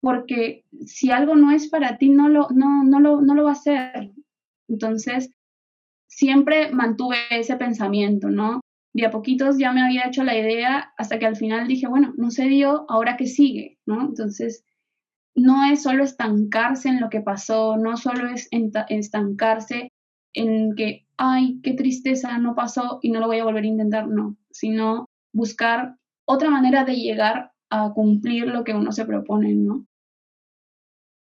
porque 0.00 0.64
si 0.84 1.12
algo 1.12 1.36
no 1.36 1.52
es 1.52 1.68
para 1.68 1.96
ti, 1.98 2.08
no 2.08 2.28
lo, 2.28 2.48
no, 2.50 2.82
no 2.82 2.98
lo, 2.98 3.20
no 3.20 3.34
lo 3.34 3.44
va 3.44 3.50
a 3.50 3.52
hacer. 3.52 4.10
Entonces, 4.68 5.30
siempre 6.08 6.72
mantuve 6.72 7.18
ese 7.30 7.54
pensamiento, 7.56 8.28
¿no? 8.28 8.60
De 8.94 9.06
a 9.06 9.10
poquitos 9.10 9.58
ya 9.58 9.72
me 9.72 9.82
había 9.82 10.06
hecho 10.06 10.22
la 10.22 10.36
idea 10.36 10.92
hasta 10.98 11.18
que 11.18 11.26
al 11.26 11.36
final 11.36 11.66
dije, 11.66 11.86
bueno, 11.86 12.12
no 12.16 12.30
se 12.30 12.44
dio, 12.46 12.84
ahora 12.88 13.16
que 13.16 13.26
sigue, 13.26 13.78
¿no? 13.86 14.02
Entonces, 14.02 14.64
no 15.34 15.64
es 15.70 15.82
solo 15.82 16.04
estancarse 16.04 16.88
en 16.88 17.00
lo 17.00 17.08
que 17.08 17.22
pasó, 17.22 17.76
no 17.76 17.96
solo 17.96 18.28
es 18.28 18.48
estancarse 18.88 19.88
en 20.34 20.74
que, 20.74 21.06
ay, 21.16 21.60
qué 21.62 21.74
tristeza, 21.74 22.38
no 22.38 22.54
pasó 22.54 22.98
y 23.02 23.10
no 23.10 23.20
lo 23.20 23.26
voy 23.26 23.38
a 23.38 23.44
volver 23.44 23.64
a 23.64 23.68
intentar, 23.68 24.08
no, 24.08 24.36
sino 24.50 25.06
buscar 25.32 25.96
otra 26.26 26.50
manera 26.50 26.84
de 26.84 26.96
llegar 26.96 27.52
a 27.70 27.92
cumplir 27.94 28.48
lo 28.48 28.64
que 28.64 28.74
uno 28.74 28.92
se 28.92 29.06
propone, 29.06 29.54
¿no? 29.54 29.86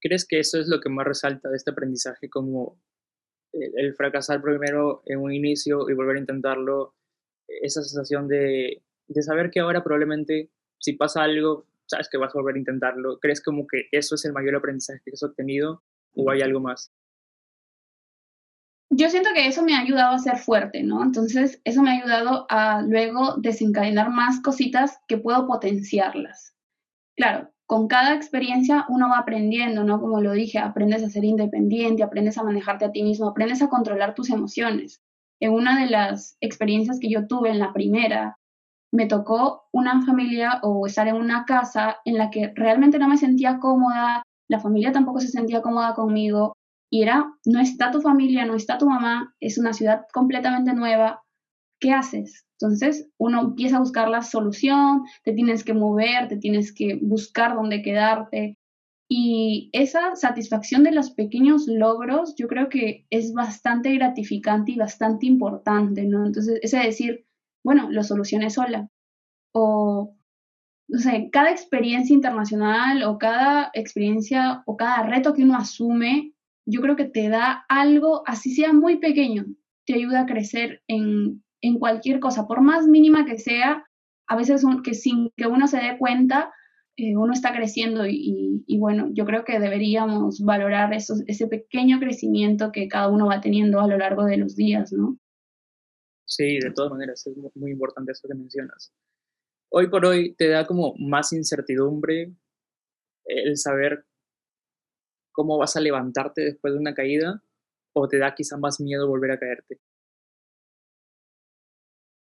¿Crees 0.02 0.26
que 0.28 0.40
eso 0.40 0.60
es 0.60 0.68
lo 0.68 0.80
que 0.80 0.90
más 0.90 1.06
resalta 1.06 1.50
de 1.50 1.58
este 1.58 1.72
aprendizaje, 1.72 2.28
como 2.30 2.80
el, 3.54 3.94
fracasar 3.94 4.42
primero 4.42 5.04
en 5.06 5.20
un 5.20 5.32
inicio 5.32 5.88
y 5.90 5.94
volver 5.94 6.18
a 6.18 6.22
intentarlo, 6.22 6.96
esa 7.62 7.82
sensación 7.82 8.28
de, 8.28 8.82
de 9.08 9.22
saber 9.22 9.52
que 9.52 9.60
ahora 9.60 9.84
probablemente 9.84 10.50
si 10.80 10.94
pasa 10.94 11.24
algo, 11.24 11.68
sabes 11.86 12.10
que 12.10 12.18
vas 12.18 12.34
a 12.34 12.40
volver 12.40 12.56
a 12.56 12.60
intentarlo? 12.60 13.20
¿Crees 13.20 13.42
como 13.42 13.68
que 13.68 13.88
eso 13.92 14.16
es 14.16 14.26
el 14.26 14.34
mayor 14.34 14.56
aprendizaje 14.56 15.02
que 15.06 15.12
has 15.14 15.24
obtenido 15.24 15.84
o 16.16 16.32
hay 16.32 16.42
algo 16.42 16.60
más? 16.60 16.92
yo 18.94 19.10
siento 19.10 19.30
que 19.34 19.48
eso 19.48 19.64
me 19.64 19.74
ha 19.74 19.80
ayudado 19.80 20.16
a 20.16 20.20
ser 20.20 20.38
fuerte, 20.38 20.84
¿no? 20.84 21.02
Entonces, 21.02 21.62
eso 21.64 21.82
me 21.82 21.92
ha 21.92 22.02
ayudado 22.02 22.46
a 22.50 22.82
luego 22.82 23.36
desencadenar 23.38 24.10
más 24.10 24.42
cositas 24.42 25.00
que 25.08 25.18
puedo 25.18 25.48
potenciarlas. 25.48 26.54
Claro, 27.16 27.50
con 27.66 27.88
cada 27.88 28.14
experiencia 28.14 28.86
uno 28.90 29.08
va 29.08 29.20
aprendiendo, 29.20 29.86
¿no? 29.86 30.02
Como 30.02 30.20
lo 30.20 30.34
dije, 30.34 30.60
aprendes 30.60 31.04
a 31.04 31.10
ser 31.10 31.24
independiente, 31.24 32.04
aprendes 32.04 32.38
a 32.38 32.44
manejarte 32.44 32.84
a 32.84 32.92
ti 32.92 33.02
mismo, 33.02 33.30
aprendes 33.30 33.62
a 33.62 33.70
controlar 33.70 34.14
tus 34.14 34.30
emociones. 34.30 35.02
En 35.42 35.54
una 35.54 35.80
de 35.80 35.90
las 35.90 36.38
experiencias 36.40 37.00
que 37.00 37.10
yo 37.10 37.28
tuve 37.28 37.50
en 37.50 37.60
la 37.60 37.74
primera, 37.74 38.38
me 38.94 39.08
tocó 39.08 39.64
una 39.72 40.06
familia 40.06 40.60
o 40.62 40.86
estar 40.86 41.08
en 41.08 41.16
una 41.16 41.46
casa 41.46 41.98
en 42.06 42.18
la 42.18 42.30
que 42.30 42.54
realmente 42.56 43.00
no 43.00 43.08
me 43.08 43.18
sentía 43.18 43.58
cómoda, 43.60 44.22
la 44.48 44.60
familia 44.60 44.92
tampoco 44.92 45.20
se 45.20 45.30
sentía 45.30 45.62
cómoda 45.62 45.96
conmigo, 45.96 46.54
y 46.92 47.04
era, 47.04 47.26
no 47.46 47.60
está 47.60 47.90
tu 47.90 48.02
familia, 48.02 48.46
no 48.46 48.54
está 48.54 48.78
tu 48.78 48.88
mamá, 48.88 49.34
es 49.40 49.58
una 49.58 49.74
ciudad 49.74 50.06
completamente 50.14 50.74
nueva, 50.74 51.22
¿qué 51.80 51.94
haces? 51.94 52.46
Entonces 52.60 53.10
uno 53.18 53.42
empieza 53.42 53.78
a 53.78 53.80
buscar 53.80 54.10
la 54.10 54.22
solución, 54.22 55.04
te 55.24 55.34
tienes 55.34 55.64
que 55.64 55.74
mover, 55.74 56.28
te 56.28 56.38
tienes 56.38 56.74
que 56.74 57.00
buscar 57.02 57.56
dónde 57.56 57.82
quedarte. 57.82 58.58
Y 59.14 59.70
esa 59.74 60.16
satisfacción 60.16 60.84
de 60.84 60.94
los 60.94 61.12
pequeños 61.12 61.68
logros 61.68 62.34
yo 62.38 62.48
creo 62.48 62.70
que 62.70 63.06
es 63.10 63.34
bastante 63.34 63.94
gratificante 63.94 64.72
y 64.72 64.78
bastante 64.78 65.26
importante, 65.26 66.06
¿no? 66.06 66.26
Entonces, 66.26 66.60
ese 66.62 66.78
decir, 66.78 67.26
bueno, 67.62 67.90
lo 67.92 68.04
solucioné 68.04 68.50
sola. 68.50 68.90
O, 69.54 70.16
no 70.88 71.00
sé, 71.00 71.28
cada 71.30 71.52
experiencia 71.52 72.14
internacional 72.14 73.04
o 73.04 73.18
cada 73.18 73.70
experiencia 73.74 74.64
o 74.66 74.78
cada 74.78 75.04
reto 75.04 75.34
que 75.34 75.44
uno 75.44 75.58
asume 75.58 76.32
yo 76.66 76.80
creo 76.80 76.96
que 76.96 77.04
te 77.04 77.28
da 77.28 77.66
algo, 77.68 78.24
así 78.26 78.56
sea 78.56 78.72
muy 78.72 79.00
pequeño, 79.00 79.46
te 79.86 79.96
ayuda 79.96 80.22
a 80.22 80.26
crecer 80.26 80.84
en, 80.88 81.44
cualquier 81.80 82.22
cosa, 82.22 82.48
por 82.48 82.62
más 82.62 82.88
mínima 82.88 83.26
que 83.26 83.38
sea, 83.38 83.84
a 84.28 84.36
veces 84.38 84.64
que 84.86 84.94
sin 84.94 85.32
que 85.36 85.48
uno 85.48 85.68
se 85.68 85.80
dé 85.82 85.98
cuenta, 85.98 86.54
eh, 86.98 87.16
uno 87.16 87.34
está 87.34 87.54
creciendo 87.54 88.06
y, 88.08 88.78
bueno, 88.80 89.10
yo 89.14 89.26
creo 89.26 89.44
que 89.44 89.60
deberíamos 89.60 90.42
valorar 90.42 90.94
ese 90.94 91.48
pequeño 91.48 92.00
crecimiento 92.00 92.72
que 92.72 92.88
cada 92.88 93.10
uno 93.10 93.28
va 93.28 93.42
teniendo 93.42 93.80
a 93.80 93.88
lo 93.88 93.98
largo 93.98 94.26
de 94.26 94.38
los 94.38 94.56
días, 94.56 94.92
¿no? 94.92 95.18
Sí, 96.26 96.60
de 96.60 96.72
todas 96.72 96.92
maneras, 96.92 97.26
es 97.28 97.36
muy 97.56 97.72
importante 97.72 98.12
eso 98.12 98.28
que 98.28 98.36
mencionas. 98.36 98.94
Hoy 99.70 99.90
por 99.90 100.06
hoy 100.06 100.34
te 100.36 100.50
da 100.50 100.66
como 100.66 100.94
más 100.98 101.34
incertidumbre 101.34 102.34
el 103.26 103.58
saber 103.58 104.06
cómo 105.32 105.58
vas 105.58 105.76
a 105.76 105.82
levantarte 105.82 106.42
después 106.42 106.74
de 106.74 106.80
una 106.80 106.94
caída 106.94 107.42
o 107.94 108.08
te 108.08 108.18
da 108.18 108.34
quizá 108.36 108.58
más 108.58 108.80
miedo 108.80 109.08
volver 109.08 109.32
a 109.32 109.40
caerte? 109.40 109.80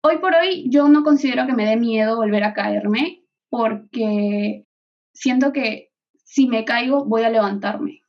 Hoy 0.04 0.18
por 0.18 0.34
hoy 0.34 0.68
yo 0.68 0.88
no 0.88 1.04
considero 1.04 1.46
que 1.46 1.54
me 1.54 1.66
dé 1.66 1.76
miedo 1.76 2.16
volver 2.16 2.44
a 2.44 2.54
caerme 2.54 3.24
porque 3.52 4.64
siento 5.12 5.52
que 5.52 5.90
si 6.24 6.46
me 6.46 6.64
caigo 6.64 7.04
voy 7.04 7.22
a 7.24 7.28
levantarme. 7.28 8.00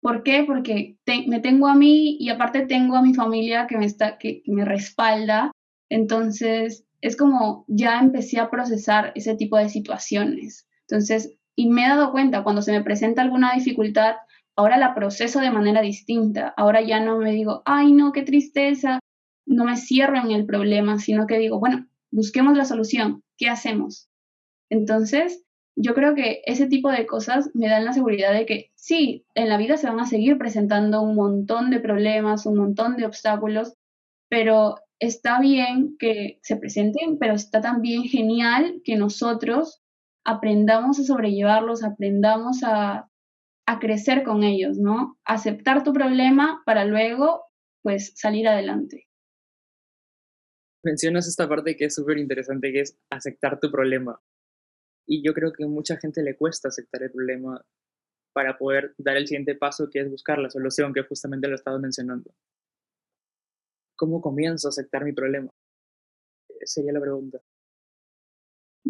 ¿Por 0.00 0.24
qué? 0.24 0.42
Porque 0.44 0.96
me 1.28 1.38
tengo 1.38 1.68
a 1.68 1.76
mí 1.76 2.16
y 2.18 2.30
aparte 2.30 2.66
tengo 2.66 2.96
a 2.96 3.02
mi 3.02 3.14
familia 3.14 3.68
que 3.68 3.78
me, 3.78 3.86
está, 3.86 4.18
que 4.18 4.42
me 4.46 4.64
respalda. 4.64 5.52
Entonces 5.88 6.84
es 7.00 7.16
como 7.16 7.64
ya 7.68 8.00
empecé 8.00 8.40
a 8.40 8.50
procesar 8.50 9.12
ese 9.14 9.36
tipo 9.36 9.56
de 9.56 9.68
situaciones. 9.68 10.66
Entonces, 10.88 11.32
y 11.54 11.68
me 11.68 11.84
he 11.84 11.88
dado 11.88 12.10
cuenta 12.10 12.42
cuando 12.42 12.62
se 12.62 12.72
me 12.72 12.82
presenta 12.82 13.22
alguna 13.22 13.52
dificultad, 13.54 14.16
ahora 14.56 14.78
la 14.78 14.96
proceso 14.96 15.38
de 15.38 15.52
manera 15.52 15.80
distinta. 15.80 16.52
Ahora 16.56 16.82
ya 16.82 16.98
no 16.98 17.18
me 17.18 17.30
digo, 17.30 17.62
ay, 17.66 17.92
no, 17.92 18.10
qué 18.10 18.22
tristeza, 18.22 18.98
no 19.46 19.64
me 19.64 19.76
cierro 19.76 20.16
en 20.16 20.32
el 20.32 20.44
problema, 20.44 20.98
sino 20.98 21.28
que 21.28 21.38
digo, 21.38 21.60
bueno, 21.60 21.86
busquemos 22.10 22.56
la 22.56 22.64
solución, 22.64 23.22
¿qué 23.36 23.48
hacemos? 23.48 24.08
Entonces, 24.70 25.44
yo 25.76 25.94
creo 25.94 26.14
que 26.14 26.42
ese 26.44 26.66
tipo 26.66 26.90
de 26.90 27.06
cosas 27.06 27.50
me 27.54 27.68
dan 27.68 27.84
la 27.84 27.92
seguridad 27.92 28.32
de 28.32 28.46
que 28.46 28.70
sí, 28.74 29.24
en 29.34 29.48
la 29.48 29.56
vida 29.56 29.76
se 29.76 29.86
van 29.86 30.00
a 30.00 30.06
seguir 30.06 30.38
presentando 30.38 31.02
un 31.02 31.14
montón 31.14 31.70
de 31.70 31.80
problemas, 31.80 32.46
un 32.46 32.56
montón 32.56 32.96
de 32.96 33.06
obstáculos, 33.06 33.74
pero 34.28 34.76
está 34.98 35.40
bien 35.40 35.96
que 35.98 36.38
se 36.42 36.56
presenten, 36.56 37.18
pero 37.18 37.34
está 37.34 37.60
también 37.60 38.04
genial 38.04 38.80
que 38.84 38.96
nosotros 38.96 39.80
aprendamos 40.24 40.98
a 40.98 41.04
sobrellevarlos, 41.04 41.84
aprendamos 41.84 42.62
a 42.64 43.08
a 43.68 43.78
crecer 43.78 44.24
con 44.24 44.44
ellos, 44.44 44.78
¿no? 44.78 45.18
Aceptar 45.26 45.84
tu 45.84 45.92
problema 45.92 46.62
para 46.64 46.86
luego, 46.86 47.44
pues, 47.82 48.14
salir 48.16 48.48
adelante. 48.48 49.06
Mencionas 50.82 51.28
esta 51.28 51.46
parte 51.46 51.76
que 51.76 51.84
es 51.84 51.94
súper 51.94 52.16
interesante, 52.16 52.72
que 52.72 52.80
es 52.80 52.98
aceptar 53.10 53.60
tu 53.60 53.70
problema. 53.70 54.18
Y 55.08 55.22
yo 55.24 55.32
creo 55.32 55.52
que 55.52 55.66
mucha 55.66 55.96
gente 55.96 56.22
le 56.22 56.36
cuesta 56.36 56.68
aceptar 56.68 57.02
el 57.02 57.10
problema 57.10 57.60
para 58.34 58.58
poder 58.58 58.94
dar 58.98 59.16
el 59.16 59.26
siguiente 59.26 59.54
paso, 59.54 59.88
que 59.90 60.00
es 60.00 60.10
buscar 60.10 60.38
la 60.38 60.50
solución, 60.50 60.92
que 60.92 61.02
justamente 61.02 61.48
lo 61.48 61.56
estaba 61.56 61.78
mencionando. 61.78 62.30
¿Cómo 63.96 64.20
comienzo 64.20 64.68
a 64.68 64.70
aceptar 64.70 65.04
mi 65.04 65.12
problema? 65.12 65.50
Sería 66.64 66.92
la 66.92 67.00
pregunta 67.00 67.40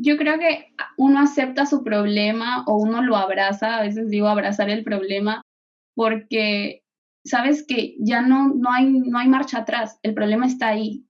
yo 0.01 0.17
creo 0.17 0.39
que 0.39 0.75
uno 0.97 1.21
acepta 1.21 1.67
su 1.67 1.83
problema 1.83 2.65
o 2.67 2.77
uno 2.77 3.03
lo 3.03 3.17
abraza, 3.17 3.77
a 3.77 3.83
veces 3.83 4.11
digo 4.11 4.29
abrazar 4.29 4.71
el 4.71 4.85
problema, 4.85 5.43
porque 5.95 6.83
sabes 7.25 7.65
que 7.67 7.97
ya 7.99 8.23
no, 8.23 8.55
no, 8.55 8.73
hay, 8.73 8.87
no 8.87 9.19
hay 9.19 9.29
marcha 9.29 9.59
atrás, 9.59 9.99
el 10.03 10.15
problema 10.15 10.47
está 10.47 10.69
ahí. 10.69 11.05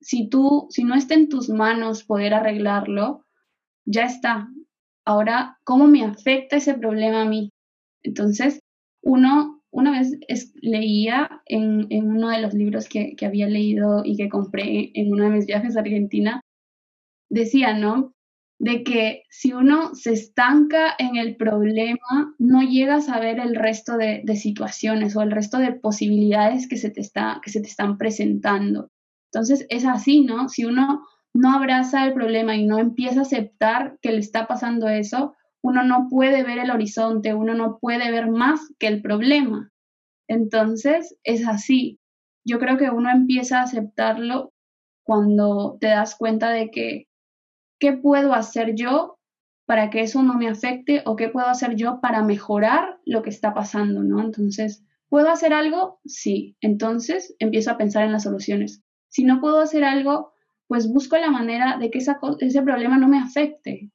Si 0.00 0.28
tú, 0.28 0.66
si 0.70 0.84
no 0.84 0.94
está 0.94 1.14
en 1.14 1.28
tus 1.28 1.48
manos 1.48 2.04
poder 2.04 2.34
arreglarlo, 2.34 3.24
ya 3.88 4.04
está. 4.04 4.48
Ahora, 5.04 5.58
¿cómo 5.64 5.86
me 5.86 6.04
afecta 6.04 6.56
ese 6.56 6.74
problema 6.74 7.22
a 7.22 7.24
mí? 7.24 7.50
Entonces, 8.02 8.60
uno, 9.02 9.62
una 9.70 9.98
vez 9.98 10.18
leía 10.60 11.42
en, 11.46 11.86
en, 11.90 12.10
uno 12.10 12.28
de 12.28 12.40
los 12.40 12.54
libros 12.54 12.88
que, 12.88 13.16
que 13.16 13.26
había 13.26 13.48
leído 13.48 14.02
y 14.04 14.16
que 14.16 14.28
compré 14.28 14.90
en 14.94 15.12
uno 15.12 15.24
de 15.24 15.30
mis 15.30 15.46
viajes 15.46 15.76
a 15.76 15.80
Argentina, 15.80 16.42
decía, 17.30 17.72
¿no? 17.74 18.12
de 18.58 18.82
que 18.82 19.22
si 19.30 19.52
uno 19.52 19.94
se 19.94 20.12
estanca 20.12 20.94
en 20.98 21.16
el 21.16 21.36
problema, 21.36 22.34
no 22.38 22.62
llegas 22.62 23.08
a 23.08 23.20
ver 23.20 23.38
el 23.38 23.54
resto 23.54 23.96
de, 23.96 24.24
situaciones 24.36 25.14
o 25.16 25.22
el 25.22 25.30
resto 25.30 25.58
de 25.58 25.72
posibilidades 25.72 26.66
que 26.68 26.76
se, 26.76 26.90
te 26.90 27.00
está, 27.00 27.40
que 27.42 27.50
se 27.50 27.60
te 27.60 27.68
están 27.68 27.98
presentando. 27.98 28.90
Entonces 29.32 29.66
es 29.68 29.84
así, 29.84 30.22
¿no? 30.22 30.48
Si 30.48 30.64
uno 30.64 31.06
no 31.34 31.52
abraza 31.52 32.04
el 32.04 32.14
problema 32.14 32.56
y 32.56 32.66
no 32.66 32.78
empieza 32.78 33.20
a 33.20 33.22
aceptar 33.22 33.98
que 34.00 34.12
le 34.12 34.18
está 34.18 34.46
pasando 34.46 34.88
eso, 34.88 35.34
uno 35.62 35.82
no 35.82 36.08
puede 36.08 36.42
ver 36.42 36.58
el 36.58 36.70
horizonte, 36.70 37.34
uno 37.34 37.54
no 37.54 37.78
puede 37.78 38.10
ver 38.10 38.30
más 38.30 38.60
que 38.78 38.86
el 38.86 39.02
problema. 39.02 39.70
Entonces 40.28 41.16
es 41.24 41.46
así. 41.46 41.98
Yo 42.44 42.58
creo 42.58 42.76
que 42.76 42.90
uno 42.90 43.10
empieza 43.10 43.60
a 43.60 43.64
aceptarlo 43.64 44.52
cuando 45.04 45.76
te 45.80 45.88
das 45.88 46.16
cuenta 46.16 46.50
de 46.50 46.70
que 46.70 47.08
¿qué 47.78 47.92
puedo 47.92 48.34
hacer 48.34 48.74
yo 48.74 49.18
para 49.66 49.90
que 49.90 50.00
eso 50.00 50.22
no 50.22 50.34
me 50.34 50.48
afecte 50.48 51.02
o 51.04 51.16
qué 51.16 51.28
puedo 51.28 51.46
hacer 51.46 51.76
yo 51.76 52.00
para 52.00 52.22
mejorar 52.22 52.98
lo 53.04 53.22
que 53.22 53.30
está 53.30 53.52
pasando, 53.52 54.02
¿no? 54.02 54.20
Entonces, 54.20 54.82
¿puedo 55.08 55.28
hacer 55.28 55.52
algo? 55.52 56.00
Sí. 56.06 56.56
Entonces, 56.60 57.34
empiezo 57.38 57.70
a 57.70 57.76
pensar 57.76 58.04
en 58.04 58.12
las 58.12 58.22
soluciones. 58.22 58.82
Si 59.08 59.24
no 59.24 59.40
puedo 59.40 59.60
hacer 59.60 59.84
algo, 59.84 60.32
pues 60.68 60.92
busco 60.92 61.16
la 61.16 61.30
manera 61.30 61.78
de 61.78 61.90
que 61.90 61.98
ese 61.98 62.62
problema 62.62 62.98
no 62.98 63.08
me 63.08 63.18
afecte. 63.18 63.90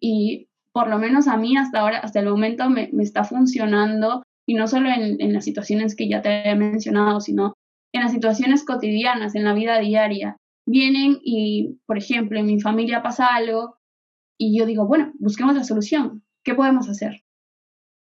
Y 0.00 0.48
por 0.72 0.88
lo 0.88 0.98
menos 0.98 1.28
a 1.28 1.36
mí 1.36 1.56
hasta 1.56 1.80
ahora, 1.80 1.98
hasta 1.98 2.20
el 2.20 2.28
momento 2.28 2.68
me, 2.68 2.90
está 3.00 3.24
funcionando 3.24 4.22
y 4.46 4.54
no 4.54 4.68
solo 4.68 4.88
en, 4.90 5.32
las 5.32 5.44
situaciones 5.44 5.96
que 5.96 6.08
ya 6.08 6.20
te 6.22 6.48
he 6.48 6.54
mencionado, 6.54 7.20
sino 7.20 7.54
en 7.92 8.02
las 8.02 8.12
situaciones 8.12 8.64
cotidianas, 8.64 9.34
en 9.34 9.44
la 9.44 9.54
vida 9.54 9.78
diaria 9.78 10.36
vienen 10.66 11.18
y, 11.22 11.80
por 11.86 11.98
ejemplo, 11.98 12.38
en 12.38 12.46
mi 12.46 12.60
familia 12.60 13.02
pasa 13.02 13.26
algo 13.26 13.78
y 14.38 14.58
yo 14.58 14.66
digo, 14.66 14.86
bueno, 14.86 15.12
busquemos 15.18 15.54
la 15.54 15.64
solución. 15.64 16.24
¿Qué 16.44 16.54
podemos 16.54 16.88
hacer? 16.88 17.22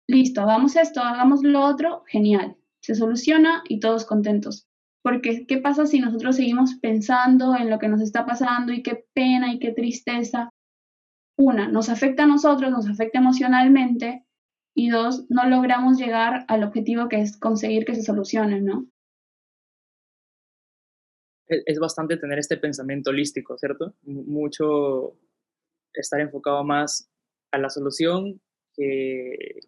Listo, 0.08 0.42
hagamos 0.42 0.76
esto, 0.76 1.00
hagamos 1.00 1.42
lo 1.42 1.64
otro, 1.64 2.04
genial. 2.06 2.56
Se 2.80 2.94
soluciona 2.94 3.62
y 3.68 3.80
todos 3.80 4.04
contentos. 4.04 4.65
Porque, 5.06 5.46
¿qué 5.46 5.58
pasa 5.58 5.86
si 5.86 6.00
nosotros 6.00 6.34
seguimos 6.34 6.74
pensando 6.82 7.54
en 7.54 7.70
lo 7.70 7.78
que 7.78 7.86
nos 7.86 8.00
está 8.00 8.26
pasando 8.26 8.72
y 8.72 8.82
qué 8.82 9.06
pena 9.14 9.54
y 9.54 9.60
qué 9.60 9.70
tristeza? 9.70 10.50
Una, 11.38 11.68
nos 11.68 11.90
afecta 11.90 12.24
a 12.24 12.26
nosotros, 12.26 12.72
nos 12.72 12.88
afecta 12.88 13.20
emocionalmente. 13.20 14.26
Y 14.74 14.90
dos, 14.90 15.24
no 15.28 15.48
logramos 15.48 15.96
llegar 15.96 16.44
al 16.48 16.64
objetivo 16.64 17.08
que 17.08 17.20
es 17.20 17.36
conseguir 17.36 17.84
que 17.84 17.94
se 17.94 18.02
solucione, 18.02 18.60
¿no? 18.60 18.88
Es 21.46 21.78
bastante 21.78 22.16
tener 22.16 22.40
este 22.40 22.56
pensamiento 22.56 23.10
holístico, 23.10 23.56
¿cierto? 23.58 23.94
Mucho 24.02 25.20
estar 25.92 26.18
enfocado 26.18 26.64
más 26.64 27.08
a 27.52 27.58
la 27.58 27.70
solución 27.70 28.40
que, 28.74 29.60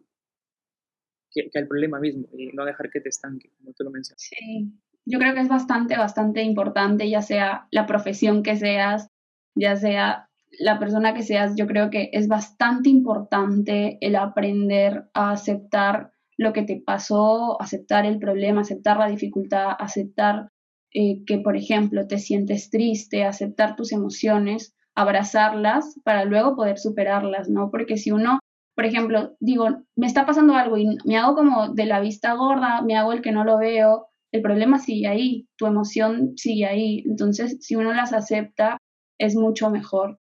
que, 1.31 1.49
al 1.55 1.69
problema 1.69 2.01
mismo 2.01 2.27
y 2.33 2.49
no 2.49 2.65
dejar 2.65 2.91
que 2.91 3.01
te 3.01 3.11
estanque, 3.11 3.53
como 3.57 3.73
tú 3.73 3.85
lo 3.85 3.93
mencionas. 3.93 4.21
Sí, 4.21 4.73
yo 5.09 5.19
creo 5.19 5.35
que 5.35 5.41
es 5.41 5.49
bastante, 5.49 5.97
bastante 5.97 6.43
importante, 6.43 7.09
ya 7.09 7.23
sea 7.23 7.67
la 7.71 7.87
profesión 7.87 8.43
que 8.43 8.57
seas, 8.57 9.09
ya 9.55 9.75
sea 9.75 10.29
la 10.59 10.79
persona 10.79 11.15
que 11.15 11.23
seas, 11.23 11.55
yo 11.57 11.67
creo 11.67 11.89
que 11.89 12.11
es 12.13 12.29
bastante 12.29 12.91
importante 12.91 13.97
el 14.01 14.17
aprender 14.17 15.09
a 15.15 15.31
aceptar 15.31 16.13
lo 16.37 16.53
que 16.53 16.63
te 16.63 16.83
pasó, 16.85 17.61
aceptar 17.61 18.05
el 18.05 18.19
problema, 18.19 18.61
aceptar 18.61 18.99
la 18.99 19.09
dificultad, 19.09 19.71
aceptar 19.79 20.51
eh, 20.93 21.25
que, 21.27 21.39
por 21.39 21.57
ejemplo, 21.57 22.07
te 22.07 22.19
sientes 22.19 22.71
triste, 22.71 23.25
aceptar 23.25 23.77
tus 23.77 23.93
emociones, 23.93 24.75
abrazarlas 24.95 25.99
para 26.05 26.25
luego 26.25 26.55
poder 26.55 26.79
superarlas, 26.79 27.49
¿no? 27.49 27.71
Porque 27.71 27.97
si 27.97 28.11
uno, 28.11 28.41
por 28.75 28.85
ejemplo, 28.85 29.37
digo, 29.41 29.69
me 29.97 30.07
está 30.07 30.27
pasando 30.27 30.55
algo 30.55 30.77
y 30.77 30.99
me 31.05 31.17
hago 31.17 31.35
como 31.35 31.69
de 31.69 31.87
la 31.87 32.01
vista 32.01 32.35
gorda, 32.35 32.83
me 32.83 32.97
hago 32.97 33.13
el 33.13 33.23
que 33.23 33.33
no 33.33 33.45
lo 33.45 33.59
veo, 33.59 34.09
el 34.33 34.43
problema 34.43 34.79
sigue 34.79 35.09
ahí, 35.09 35.49
tu 35.57 35.67
emoción 35.67 36.37
sigue 36.37 36.67
ahí. 36.67 37.03
Entonces, 37.07 37.59
si 37.61 37.77
uno 37.77 37.93
las 37.95 38.13
acepta, 38.13 38.79
es 39.19 39.35
mucho 39.35 39.71
mejor. 39.71 40.19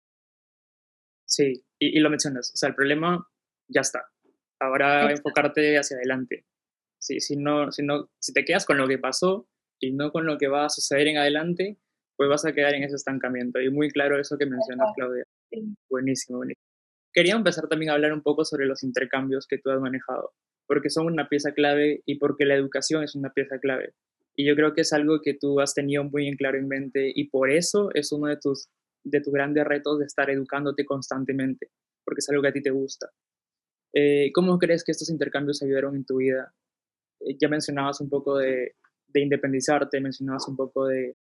Sí, 1.25 1.63
y, 1.79 1.99
lo 1.99 2.09
mencionas, 2.09 2.51
o 2.53 2.57
sea, 2.57 2.69
el 2.69 2.75
problema 2.75 3.27
ya 3.67 3.81
está. 3.81 4.03
Ahora 4.59 5.09
enfocarte 5.11 5.77
hacia 5.77 5.97
adelante. 5.97 6.45
Sí, 6.99 7.19
si, 7.19 7.35
no, 7.35 7.71
si, 7.71 7.83
no, 7.83 8.09
si 8.19 8.33
te 8.33 8.45
quedas 8.45 8.65
con 8.65 8.77
lo 8.77 8.87
que 8.87 8.97
pasó 8.97 9.47
y 9.79 9.91
no 9.91 10.11
con 10.11 10.25
lo 10.25 10.37
que 10.37 10.47
va 10.47 10.65
a 10.65 10.69
suceder 10.69 11.07
en 11.07 11.17
adelante, 11.17 11.77
pues 12.15 12.29
vas 12.29 12.45
a 12.45 12.53
quedar 12.53 12.73
en 12.75 12.83
ese 12.83 12.95
estancamiento. 12.95 13.59
Y 13.59 13.69
muy 13.69 13.89
claro 13.89 14.19
eso 14.19 14.37
que 14.37 14.45
mencionas, 14.45 14.89
Claudia. 14.95 15.23
Buenísimo, 15.89 16.37
buenísimo. 16.37 16.63
Quería 17.11 17.35
empezar 17.35 17.67
también 17.67 17.91
a 17.91 17.95
hablar 17.95 18.13
un 18.13 18.21
poco 18.21 18.45
sobre 18.45 18.65
los 18.65 18.83
intercambios 18.83 19.47
que 19.47 19.57
tú 19.57 19.69
has 19.69 19.79
manejado, 19.79 20.31
porque 20.67 20.89
son 20.89 21.07
una 21.07 21.29
pieza 21.29 21.53
clave 21.53 22.01
y 22.05 22.17
porque 22.19 22.45
la 22.45 22.55
educación 22.55 23.03
es 23.03 23.15
una 23.15 23.31
pieza 23.31 23.59
clave. 23.59 23.93
Y 24.35 24.47
yo 24.47 24.55
creo 24.55 24.73
que 24.73 24.81
es 24.81 24.93
algo 24.93 25.21
que 25.21 25.35
tú 25.35 25.59
has 25.59 25.73
tenido 25.73 26.03
muy 26.03 26.27
en 26.27 26.35
claro 26.35 26.57
en 26.57 26.67
mente 26.67 27.11
y 27.13 27.29
por 27.29 27.51
eso 27.51 27.89
es 27.93 28.11
uno 28.11 28.27
de 28.27 28.37
tus, 28.37 28.69
de 29.03 29.21
tus 29.21 29.33
grandes 29.33 29.65
retos 29.65 29.99
de 29.99 30.05
estar 30.05 30.29
educándote 30.29 30.85
constantemente, 30.85 31.69
porque 32.03 32.19
es 32.19 32.29
algo 32.29 32.41
que 32.41 32.47
a 32.49 32.53
ti 32.53 32.61
te 32.61 32.71
gusta. 32.71 33.09
Eh, 33.93 34.31
¿Cómo 34.33 34.57
crees 34.57 34.83
que 34.83 34.91
estos 34.91 35.09
intercambios 35.09 35.61
ayudaron 35.61 35.95
en 35.95 36.05
tu 36.05 36.17
vida? 36.17 36.53
Eh, 37.19 37.37
ya 37.39 37.47
mencionabas 37.47 38.01
un 38.01 38.09
poco 38.09 38.37
de, 38.37 38.75
de 39.07 39.21
independizarte, 39.21 40.01
mencionabas 40.01 40.47
un 40.47 40.55
poco 40.55 40.87
de, 40.87 41.15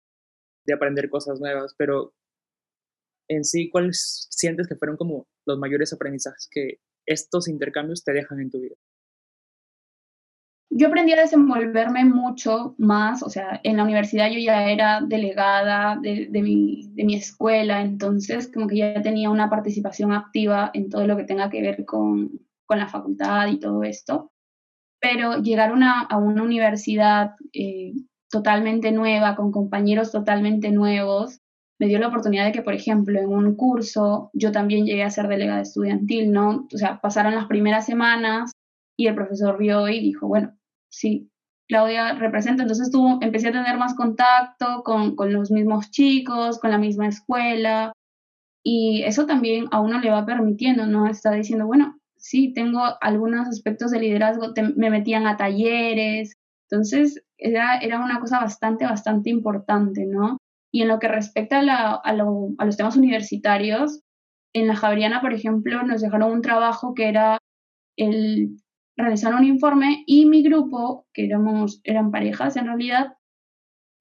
de 0.66 0.74
aprender 0.74 1.10
cosas 1.10 1.40
nuevas, 1.40 1.76
pero 1.78 2.14
en 3.28 3.44
sí, 3.44 3.70
¿cuáles 3.70 4.28
sientes 4.30 4.68
que 4.68 4.76
fueron 4.76 4.98
como 4.98 5.28
los 5.46 5.58
mayores 5.58 5.94
aprendizajes 5.94 6.48
que 6.52 6.80
estos 7.06 7.48
intercambios 7.48 8.04
te 8.04 8.14
dejan 8.14 8.40
en 8.40 8.52
tu 8.52 8.60
vida? 8.60 8.76
Yo 10.74 10.88
aprendí 10.88 11.12
a 11.12 11.20
desenvolverme 11.20 12.06
mucho 12.06 12.76
más, 12.78 13.24
o 13.24 13.30
sea, 13.30 13.60
en 13.64 13.76
la 13.76 13.84
universidad 13.84 14.32
yo 14.32 14.40
ya 14.40 14.70
era 14.70 15.02
delegada 15.02 15.98
de, 16.02 16.28
de, 16.28 16.42
mi, 16.42 16.90
de 16.94 17.04
mi 17.04 17.16
escuela, 17.16 17.82
entonces 17.82 18.50
como 18.50 18.68
que 18.68 18.78
ya 18.78 19.02
tenía 19.02 19.30
una 19.30 19.50
participación 19.50 20.14
activa 20.14 20.72
en 20.74 20.90
todo 20.90 21.06
lo 21.08 21.18
que 21.18 21.26
tenga 21.26 21.50
que 21.50 21.62
ver 21.62 21.84
con, 21.84 22.40
con 22.66 22.80
la 22.80 22.88
facultad 22.88 23.48
y 23.48 23.60
todo 23.60 23.84
esto. 23.84 24.32
Pero 25.02 25.42
llegar 25.42 25.74
una, 25.74 26.04
a 26.04 26.18
una 26.18 26.42
universidad 26.42 27.36
eh, 27.52 27.92
totalmente 28.30 28.94
nueva, 28.94 29.36
con 29.36 29.52
compañeros 29.52 30.14
totalmente 30.14 30.72
nuevos, 30.72 31.42
me 31.82 31.88
dio 31.88 32.00
la 32.00 32.08
oportunidad 32.08 32.46
de 32.46 32.54
que, 32.54 32.62
por 32.62 32.76
ejemplo, 32.76 33.20
en 33.20 33.28
un 33.28 33.56
curso 33.56 34.30
yo 34.32 34.54
también 34.54 34.86
llegué 34.86 35.04
a 35.04 35.10
ser 35.10 35.28
delegada 35.28 35.62
estudiantil, 35.62 36.32
¿no? 36.32 36.66
O 36.74 36.78
sea, 36.78 37.02
pasaron 37.02 37.36
las 37.36 37.48
primeras 37.48 37.86
semanas 37.86 38.54
y 38.98 39.08
el 39.08 39.16
profesor 39.16 39.58
vio 39.58 39.90
y 39.90 40.00
dijo, 40.00 40.28
bueno, 40.28 40.56
sí, 40.92 41.30
Claudia 41.68 42.14
representa, 42.14 42.64
entonces 42.64 42.92
tú 42.92 43.18
empecé 43.22 43.48
a 43.48 43.54
tener 43.54 43.78
más 43.78 43.96
contacto 43.96 44.84
con, 44.84 45.16
con 45.16 45.32
los 45.32 45.52
mismos 45.52 45.90
chicos, 45.90 46.60
con 46.60 46.72
la 46.72 46.78
misma 46.78 47.08
escuela, 47.08 47.94
y 48.64 49.04
eso 49.04 49.26
también 49.26 49.68
a 49.72 49.80
uno 49.80 50.00
le 50.00 50.12
va 50.12 50.26
permitiendo, 50.26 50.86
¿no? 50.86 51.08
Está 51.08 51.32
diciendo, 51.32 51.66
bueno, 51.66 51.98
sí, 52.18 52.54
tengo 52.54 52.82
algunos 53.02 53.48
aspectos 53.48 53.92
de 53.92 54.00
liderazgo, 54.00 54.54
me 54.76 54.90
metían 54.90 55.26
a 55.26 55.38
talleres, 55.38 56.34
entonces 56.70 57.24
era, 57.38 57.78
era 57.78 58.04
una 58.04 58.20
cosa 58.20 58.40
bastante, 58.40 58.86
bastante 58.86 59.30
importante, 59.30 60.06
¿no? 60.06 60.38
Y 60.72 60.84
en 60.84 60.88
lo 60.88 61.00
que 61.00 61.08
respecta 61.08 61.60
a, 61.60 61.96
a, 61.96 62.14
los 62.14 62.78
temas 62.78 62.96
universitarios, 62.96 64.02
en 64.54 64.68
la 64.68 64.76
Javeriana, 64.76 65.22
por 65.22 65.34
ejemplo, 65.34 65.84
nos 65.84 66.02
dejaron 66.02 66.32
un 66.32 66.42
trabajo 66.42 66.94
que 66.94 67.10
era 67.10 67.38
el 67.98 68.58
realizar 68.98 69.34
un 69.34 69.46
informe 69.46 70.04
y 70.06 70.26
mi 70.26 70.44
grupo, 70.44 71.08
que 71.14 71.26
éramos, 71.26 71.82
eran 71.84 72.12
parejas 72.12 72.56
en 72.58 72.66
realidad, 72.66 73.18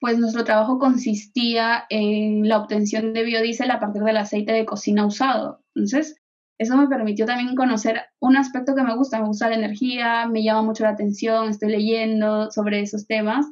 pues 0.01 0.19
nuestro 0.19 0.45
trabajo 0.45 0.79
consistía 0.79 1.85
en 1.91 2.49
la 2.49 2.59
obtención 2.59 3.13
de 3.13 3.23
biodiesel 3.23 3.71
a 3.71 3.81
partir 3.81 4.03
del 4.03 4.17
aceite 4.17 4.53
de 4.53 4.65
cocina 4.65 5.07
usado. 5.07 5.63
Entonces, 5.75 6.17
eso 6.59 6.77
me 6.77 6.89
permitió 6.89 7.27
también 7.27 7.55
conocer 7.55 8.03
un 8.21 8.37
aspecto 8.37 8.75
que 8.75 8.83
me 8.83 8.95
gusta, 8.95 9.19
me 9.19 9.27
gusta 9.27 9.49
la 9.49 9.57
energía, 9.57 10.27
me 10.27 10.43
llama 10.43 10.63
mucho 10.63 10.85
la 10.85 10.91
atención, 10.91 11.49
estoy 11.49 11.71
leyendo 11.71 12.51
sobre 12.51 12.81
esos 12.81 13.07
temas 13.07 13.47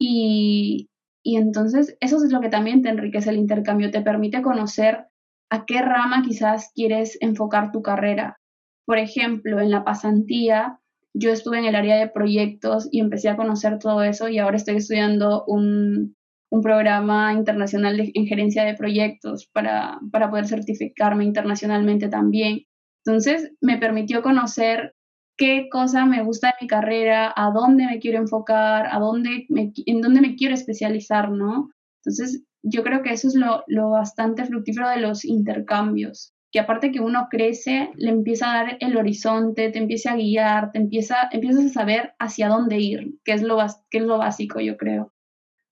y, 0.00 0.88
y 1.22 1.36
entonces 1.36 1.96
eso 2.00 2.16
es 2.16 2.32
lo 2.32 2.40
que 2.40 2.48
también 2.48 2.82
te 2.82 2.88
enriquece 2.88 3.30
el 3.30 3.36
intercambio, 3.36 3.92
te 3.92 4.00
permite 4.00 4.42
conocer 4.42 5.06
a 5.48 5.64
qué 5.64 5.82
rama 5.82 6.22
quizás 6.22 6.72
quieres 6.74 7.18
enfocar 7.20 7.70
tu 7.70 7.82
carrera. 7.82 8.39
Por 8.84 8.98
ejemplo, 8.98 9.60
en 9.60 9.70
la 9.70 9.84
pasantía, 9.84 10.80
yo 11.14 11.30
estuve 11.30 11.58
en 11.58 11.64
el 11.64 11.76
área 11.76 11.96
de 11.96 12.08
proyectos 12.08 12.88
y 12.90 13.00
empecé 13.00 13.28
a 13.28 13.36
conocer 13.36 13.78
todo 13.78 14.02
eso 14.02 14.28
y 14.28 14.38
ahora 14.38 14.56
estoy 14.56 14.76
estudiando 14.76 15.44
un, 15.46 16.16
un 16.50 16.62
programa 16.62 17.32
internacional 17.32 18.10
en 18.14 18.26
gerencia 18.26 18.64
de 18.64 18.74
proyectos 18.74 19.46
para, 19.46 19.98
para 20.12 20.30
poder 20.30 20.46
certificarme 20.46 21.24
internacionalmente 21.24 22.08
también. 22.08 22.66
Entonces, 23.04 23.52
me 23.60 23.78
permitió 23.78 24.22
conocer 24.22 24.94
qué 25.36 25.68
cosa 25.70 26.04
me 26.04 26.22
gusta 26.22 26.48
de 26.48 26.54
mi 26.60 26.66
carrera, 26.66 27.32
a 27.34 27.50
dónde 27.50 27.86
me 27.86 27.98
quiero 27.98 28.18
enfocar, 28.18 28.88
a 28.90 28.98
dónde 28.98 29.46
en 29.48 30.00
dónde 30.02 30.20
me 30.20 30.36
quiero 30.36 30.54
especializar, 30.54 31.30
¿no? 31.30 31.70
Entonces, 32.04 32.44
yo 32.62 32.82
creo 32.82 33.02
que 33.02 33.12
eso 33.12 33.28
es 33.28 33.34
lo, 33.34 33.64
lo 33.66 33.90
bastante 33.90 34.44
fructífero 34.44 34.88
de 34.90 35.00
los 35.00 35.24
intercambios, 35.24 36.34
que 36.52 36.60
aparte 36.60 36.90
que 36.90 37.00
uno 37.00 37.28
crece, 37.30 37.90
le 37.96 38.10
empieza 38.10 38.50
a 38.50 38.64
dar 38.64 38.76
el 38.80 38.96
horizonte, 38.96 39.70
te 39.70 39.78
empieza 39.78 40.12
a 40.12 40.16
guiar, 40.16 40.72
te 40.72 40.78
empieza, 40.78 41.28
empiezas 41.30 41.66
a 41.66 41.68
saber 41.68 42.14
hacia 42.18 42.48
dónde 42.48 42.78
ir, 42.78 43.14
que 43.24 43.32
es 43.32 43.42
lo, 43.42 43.58
que 43.90 43.98
es 43.98 44.04
lo 44.04 44.18
básico, 44.18 44.60
yo 44.60 44.76
creo 44.76 45.12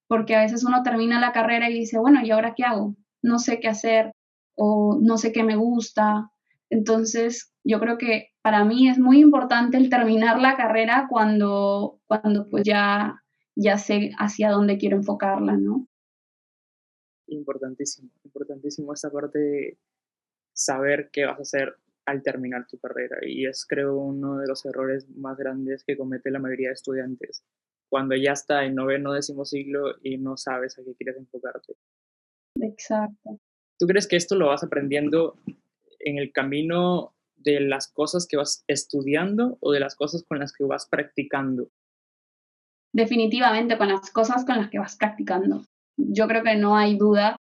porque 0.08 0.34
a 0.34 0.40
veces 0.40 0.64
uno 0.64 0.82
termina 0.82 1.20
la 1.20 1.32
carrera 1.32 1.70
y 1.70 1.74
dice, 1.74 1.98
bueno, 1.98 2.20
¿y 2.24 2.30
ahora 2.30 2.54
qué 2.56 2.64
hago? 2.64 2.96
No 3.22 3.38
sé 3.38 3.60
qué 3.60 3.68
hacer 3.68 4.12
o 4.56 4.98
no 5.00 5.18
sé 5.18 5.32
qué 5.32 5.44
me 5.44 5.56
gusta. 5.56 6.30
Entonces, 6.70 7.52
yo 7.62 7.78
creo 7.78 7.98
que 7.98 8.30
para 8.42 8.64
mí 8.64 8.88
es 8.88 8.98
muy 8.98 9.20
importante 9.20 9.76
el 9.76 9.90
terminar 9.90 10.40
la 10.40 10.56
carrera 10.56 11.06
cuando, 11.08 12.00
cuando 12.06 12.48
pues 12.48 12.64
ya, 12.64 13.22
ya 13.54 13.76
sé 13.76 14.10
hacia 14.18 14.50
dónde 14.50 14.78
quiero 14.78 14.96
enfocarla, 14.96 15.56
¿no? 15.56 15.86
Importantísimo, 17.26 18.10
importantísimo 18.24 18.94
esta 18.94 19.10
parte 19.10 19.76
saber 20.58 21.10
qué 21.12 21.24
vas 21.24 21.38
a 21.38 21.42
hacer 21.42 21.76
al 22.04 22.22
terminar 22.22 22.66
tu 22.66 22.78
carrera. 22.78 23.18
Y 23.22 23.46
es 23.46 23.64
creo 23.66 23.96
uno 23.96 24.38
de 24.38 24.48
los 24.48 24.64
errores 24.66 25.08
más 25.10 25.36
grandes 25.36 25.84
que 25.84 25.96
comete 25.96 26.30
la 26.30 26.40
mayoría 26.40 26.68
de 26.68 26.74
estudiantes 26.74 27.44
cuando 27.88 28.14
ya 28.14 28.32
está 28.32 28.64
en 28.64 28.74
noveno 28.74 29.12
décimo 29.12 29.44
siglo 29.44 29.94
y 30.02 30.18
no 30.18 30.36
sabes 30.36 30.78
a 30.78 30.82
qué 30.84 30.94
quieres 30.94 31.16
enfocarte. 31.16 31.74
Exacto. 32.60 33.38
¿Tú 33.78 33.86
crees 33.86 34.06
que 34.06 34.16
esto 34.16 34.34
lo 34.34 34.48
vas 34.48 34.62
aprendiendo 34.62 35.38
en 36.00 36.18
el 36.18 36.32
camino 36.32 37.14
de 37.36 37.60
las 37.60 37.88
cosas 37.88 38.26
que 38.26 38.36
vas 38.36 38.64
estudiando 38.66 39.56
o 39.60 39.72
de 39.72 39.80
las 39.80 39.94
cosas 39.94 40.24
con 40.24 40.38
las 40.38 40.52
que 40.52 40.64
vas 40.64 40.86
practicando? 40.86 41.70
Definitivamente 42.92 43.78
con 43.78 43.88
las 43.88 44.10
cosas 44.10 44.44
con 44.44 44.56
las 44.56 44.70
que 44.70 44.78
vas 44.78 44.96
practicando. 44.96 45.64
Yo 45.96 46.26
creo 46.26 46.42
que 46.42 46.56
no 46.56 46.76
hay 46.76 46.98
duda 46.98 47.36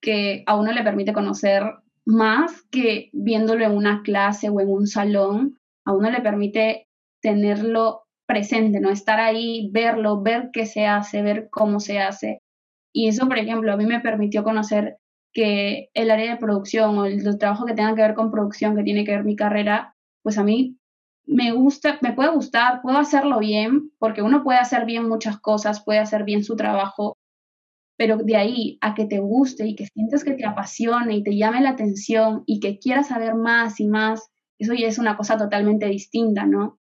que 0.00 0.42
a 0.46 0.56
uno 0.56 0.72
le 0.72 0.82
permite 0.82 1.12
conocer 1.12 1.62
más 2.04 2.62
que 2.70 3.10
viéndolo 3.12 3.64
en 3.64 3.72
una 3.72 4.02
clase 4.02 4.48
o 4.48 4.60
en 4.60 4.68
un 4.68 4.86
salón, 4.86 5.58
a 5.84 5.92
uno 5.92 6.10
le 6.10 6.20
permite 6.20 6.88
tenerlo 7.20 8.02
presente, 8.26 8.80
¿no? 8.80 8.90
Estar 8.90 9.20
ahí, 9.20 9.70
verlo, 9.72 10.22
ver 10.22 10.50
qué 10.52 10.66
se 10.66 10.86
hace, 10.86 11.22
ver 11.22 11.48
cómo 11.50 11.80
se 11.80 12.00
hace. 12.00 12.40
Y 12.92 13.08
eso, 13.08 13.28
por 13.28 13.38
ejemplo, 13.38 13.72
a 13.72 13.76
mí 13.76 13.86
me 13.86 14.00
permitió 14.00 14.44
conocer 14.44 14.98
que 15.32 15.88
el 15.94 16.10
área 16.10 16.32
de 16.32 16.38
producción 16.38 16.98
o 16.98 17.06
el, 17.06 17.38
trabajo 17.38 17.64
que 17.64 17.74
tenga 17.74 17.94
que 17.94 18.02
ver 18.02 18.14
con 18.14 18.30
producción, 18.30 18.76
que 18.76 18.82
tiene 18.82 19.04
que 19.04 19.12
ver 19.12 19.24
mi 19.24 19.36
carrera, 19.36 19.94
pues 20.22 20.38
a 20.38 20.44
mí 20.44 20.76
me 21.24 21.52
gusta, 21.52 21.98
me 22.02 22.12
puede 22.12 22.30
gustar, 22.30 22.82
puedo 22.82 22.98
hacerlo 22.98 23.38
bien, 23.38 23.92
porque 23.98 24.22
uno 24.22 24.42
puede 24.42 24.58
hacer 24.58 24.84
bien 24.84 25.08
muchas 25.08 25.40
cosas, 25.40 25.82
puede 25.84 26.00
hacer 26.00 26.24
bien 26.24 26.44
su 26.44 26.56
trabajo, 26.56 27.16
pero 27.96 28.16
de 28.18 28.36
ahí 28.36 28.78
a 28.80 28.94
que 28.94 29.06
te 29.06 29.18
guste 29.18 29.66
y 29.66 29.76
que 29.76 29.86
sientes 29.86 30.24
que 30.24 30.34
te 30.34 30.46
apasione 30.46 31.16
y 31.16 31.22
te 31.22 31.36
llame 31.36 31.60
la 31.60 31.70
atención 31.70 32.42
y 32.46 32.60
que 32.60 32.78
quieras 32.78 33.08
saber 33.08 33.34
más 33.34 33.80
y 33.80 33.86
más, 33.86 34.28
eso 34.58 34.74
ya 34.74 34.86
es 34.88 34.98
una 34.98 35.16
cosa 35.16 35.36
totalmente 35.36 35.86
distinta, 35.86 36.46
¿no? 36.46 36.78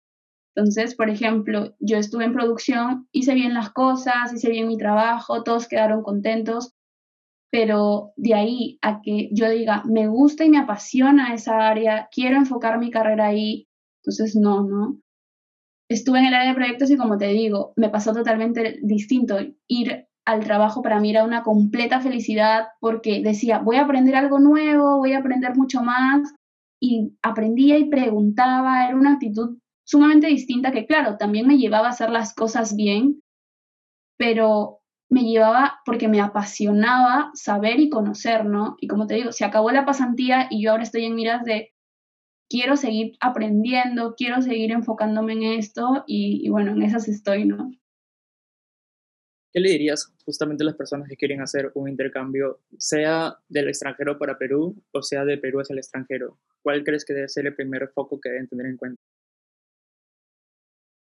Entonces, 0.54 0.96
por 0.96 1.08
ejemplo, 1.08 1.76
yo 1.78 1.98
estuve 1.98 2.24
en 2.24 2.32
producción, 2.32 3.08
hice 3.12 3.34
bien 3.34 3.54
las 3.54 3.70
cosas, 3.70 4.32
hice 4.34 4.50
bien 4.50 4.66
mi 4.66 4.76
trabajo, 4.76 5.44
todos 5.44 5.68
quedaron 5.68 6.02
contentos, 6.02 6.74
pero 7.50 8.12
de 8.16 8.34
ahí 8.34 8.78
a 8.82 9.00
que 9.00 9.30
yo 9.32 9.48
diga, 9.48 9.84
me 9.86 10.08
gusta 10.08 10.44
y 10.44 10.50
me 10.50 10.58
apasiona 10.58 11.32
esa 11.32 11.68
área, 11.68 12.08
quiero 12.10 12.36
enfocar 12.36 12.78
mi 12.80 12.90
carrera 12.90 13.26
ahí, 13.26 13.68
entonces 14.02 14.34
no, 14.34 14.64
¿no? 14.64 15.00
Estuve 15.88 16.18
en 16.18 16.26
el 16.26 16.34
área 16.34 16.50
de 16.50 16.56
proyectos 16.56 16.90
y 16.90 16.96
como 16.96 17.18
te 17.18 17.28
digo, 17.28 17.72
me 17.76 17.88
pasó 17.88 18.12
totalmente 18.12 18.80
distinto. 18.82 19.38
Ir 19.68 20.07
al 20.28 20.44
trabajo 20.44 20.82
para 20.82 21.00
mí 21.00 21.08
era 21.08 21.24
una 21.24 21.42
completa 21.42 22.00
felicidad 22.00 22.68
porque 22.80 23.22
decía, 23.22 23.60
voy 23.60 23.76
a 23.76 23.84
aprender 23.84 24.14
algo 24.14 24.38
nuevo, 24.38 24.98
voy 24.98 25.14
a 25.14 25.20
aprender 25.20 25.56
mucho 25.56 25.82
más 25.82 26.34
y 26.78 27.16
aprendía 27.22 27.78
y 27.78 27.88
preguntaba, 27.88 28.86
era 28.86 28.94
una 28.94 29.14
actitud 29.14 29.56
sumamente 29.86 30.26
distinta 30.26 30.70
que 30.70 30.84
claro, 30.84 31.16
también 31.16 31.46
me 31.46 31.56
llevaba 31.56 31.86
a 31.86 31.92
hacer 31.92 32.10
las 32.10 32.34
cosas 32.34 32.76
bien, 32.76 33.22
pero 34.18 34.80
me 35.08 35.22
llevaba 35.22 35.80
porque 35.86 36.08
me 36.08 36.20
apasionaba 36.20 37.30
saber 37.32 37.80
y 37.80 37.88
conocer, 37.88 38.44
¿no? 38.44 38.76
Y 38.82 38.86
como 38.86 39.06
te 39.06 39.14
digo, 39.14 39.32
se 39.32 39.46
acabó 39.46 39.70
la 39.70 39.86
pasantía 39.86 40.46
y 40.50 40.62
yo 40.62 40.72
ahora 40.72 40.82
estoy 40.82 41.06
en 41.06 41.14
miras 41.14 41.42
de 41.44 41.72
quiero 42.50 42.76
seguir 42.76 43.16
aprendiendo, 43.20 44.14
quiero 44.14 44.42
seguir 44.42 44.72
enfocándome 44.72 45.32
en 45.32 45.44
esto 45.44 46.04
y, 46.06 46.46
bueno, 46.50 46.72
en 46.72 46.82
esas 46.82 47.08
estoy, 47.08 47.46
¿no? 47.46 47.70
¿Qué 49.52 49.60
le 49.60 49.70
dirías 49.70 50.12
justamente 50.26 50.62
a 50.62 50.66
las 50.66 50.76
personas 50.76 51.08
que 51.08 51.16
quieren 51.16 51.40
hacer 51.40 51.72
un 51.74 51.88
intercambio, 51.88 52.60
sea 52.76 53.34
del 53.48 53.68
extranjero 53.68 54.18
para 54.18 54.36
Perú 54.36 54.76
o 54.92 55.02
sea 55.02 55.24
de 55.24 55.38
Perú 55.38 55.60
hacia 55.60 55.72
el 55.72 55.78
extranjero? 55.78 56.38
¿Cuál 56.62 56.84
crees 56.84 57.04
que 57.04 57.14
debe 57.14 57.28
ser 57.28 57.46
el 57.46 57.54
primer 57.54 57.88
foco 57.94 58.20
que 58.20 58.28
deben 58.28 58.48
tener 58.48 58.66
en 58.66 58.76
cuenta? 58.76 59.00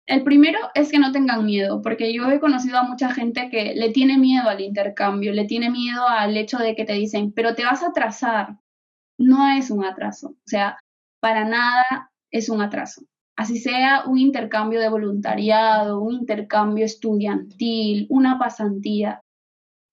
El 0.07 0.22
primero 0.22 0.59
es 0.74 0.90
que 0.90 0.98
no 0.98 1.12
tengan 1.12 1.46
miedo, 1.46 1.80
porque 1.80 2.12
yo 2.12 2.30
he 2.30 2.38
conocido 2.38 2.76
a 2.76 2.83
mucha 2.83 3.09
gente 3.14 3.48
que 3.48 3.74
le 3.74 3.90
tiene 3.90 4.18
miedo 4.18 4.50
al 4.50 4.61
intercambio, 4.61 5.33
le 5.33 5.46
tiene 5.46 5.70
miedo 5.70 6.07
al 6.07 6.37
hecho 6.37 6.59
de 6.59 6.76
que 6.76 6.85
te 6.85 6.92
dicen, 6.92 7.33
pero 7.33 7.54
te 7.54 7.64
vas 7.64 7.83
a 7.83 7.88
atrasar. 7.88 8.59
No 9.18 9.48
es 9.57 9.70
un 9.70 9.85
atraso, 9.85 10.28
o 10.28 10.46
sea, 10.46 10.78
para 11.20 11.46
nada 11.46 12.11
es 12.30 12.50
un 12.50 12.61
atraso 12.61 13.07
así 13.37 13.59
sea 13.59 14.05
un 14.07 14.18
intercambio 14.18 14.81
de 14.81 14.88
voluntariado, 14.88 16.01
un 16.01 16.12
intercambio 16.12 16.85
estudiantil, 16.85 18.07
una 18.11 18.38
pasantía, 18.38 19.20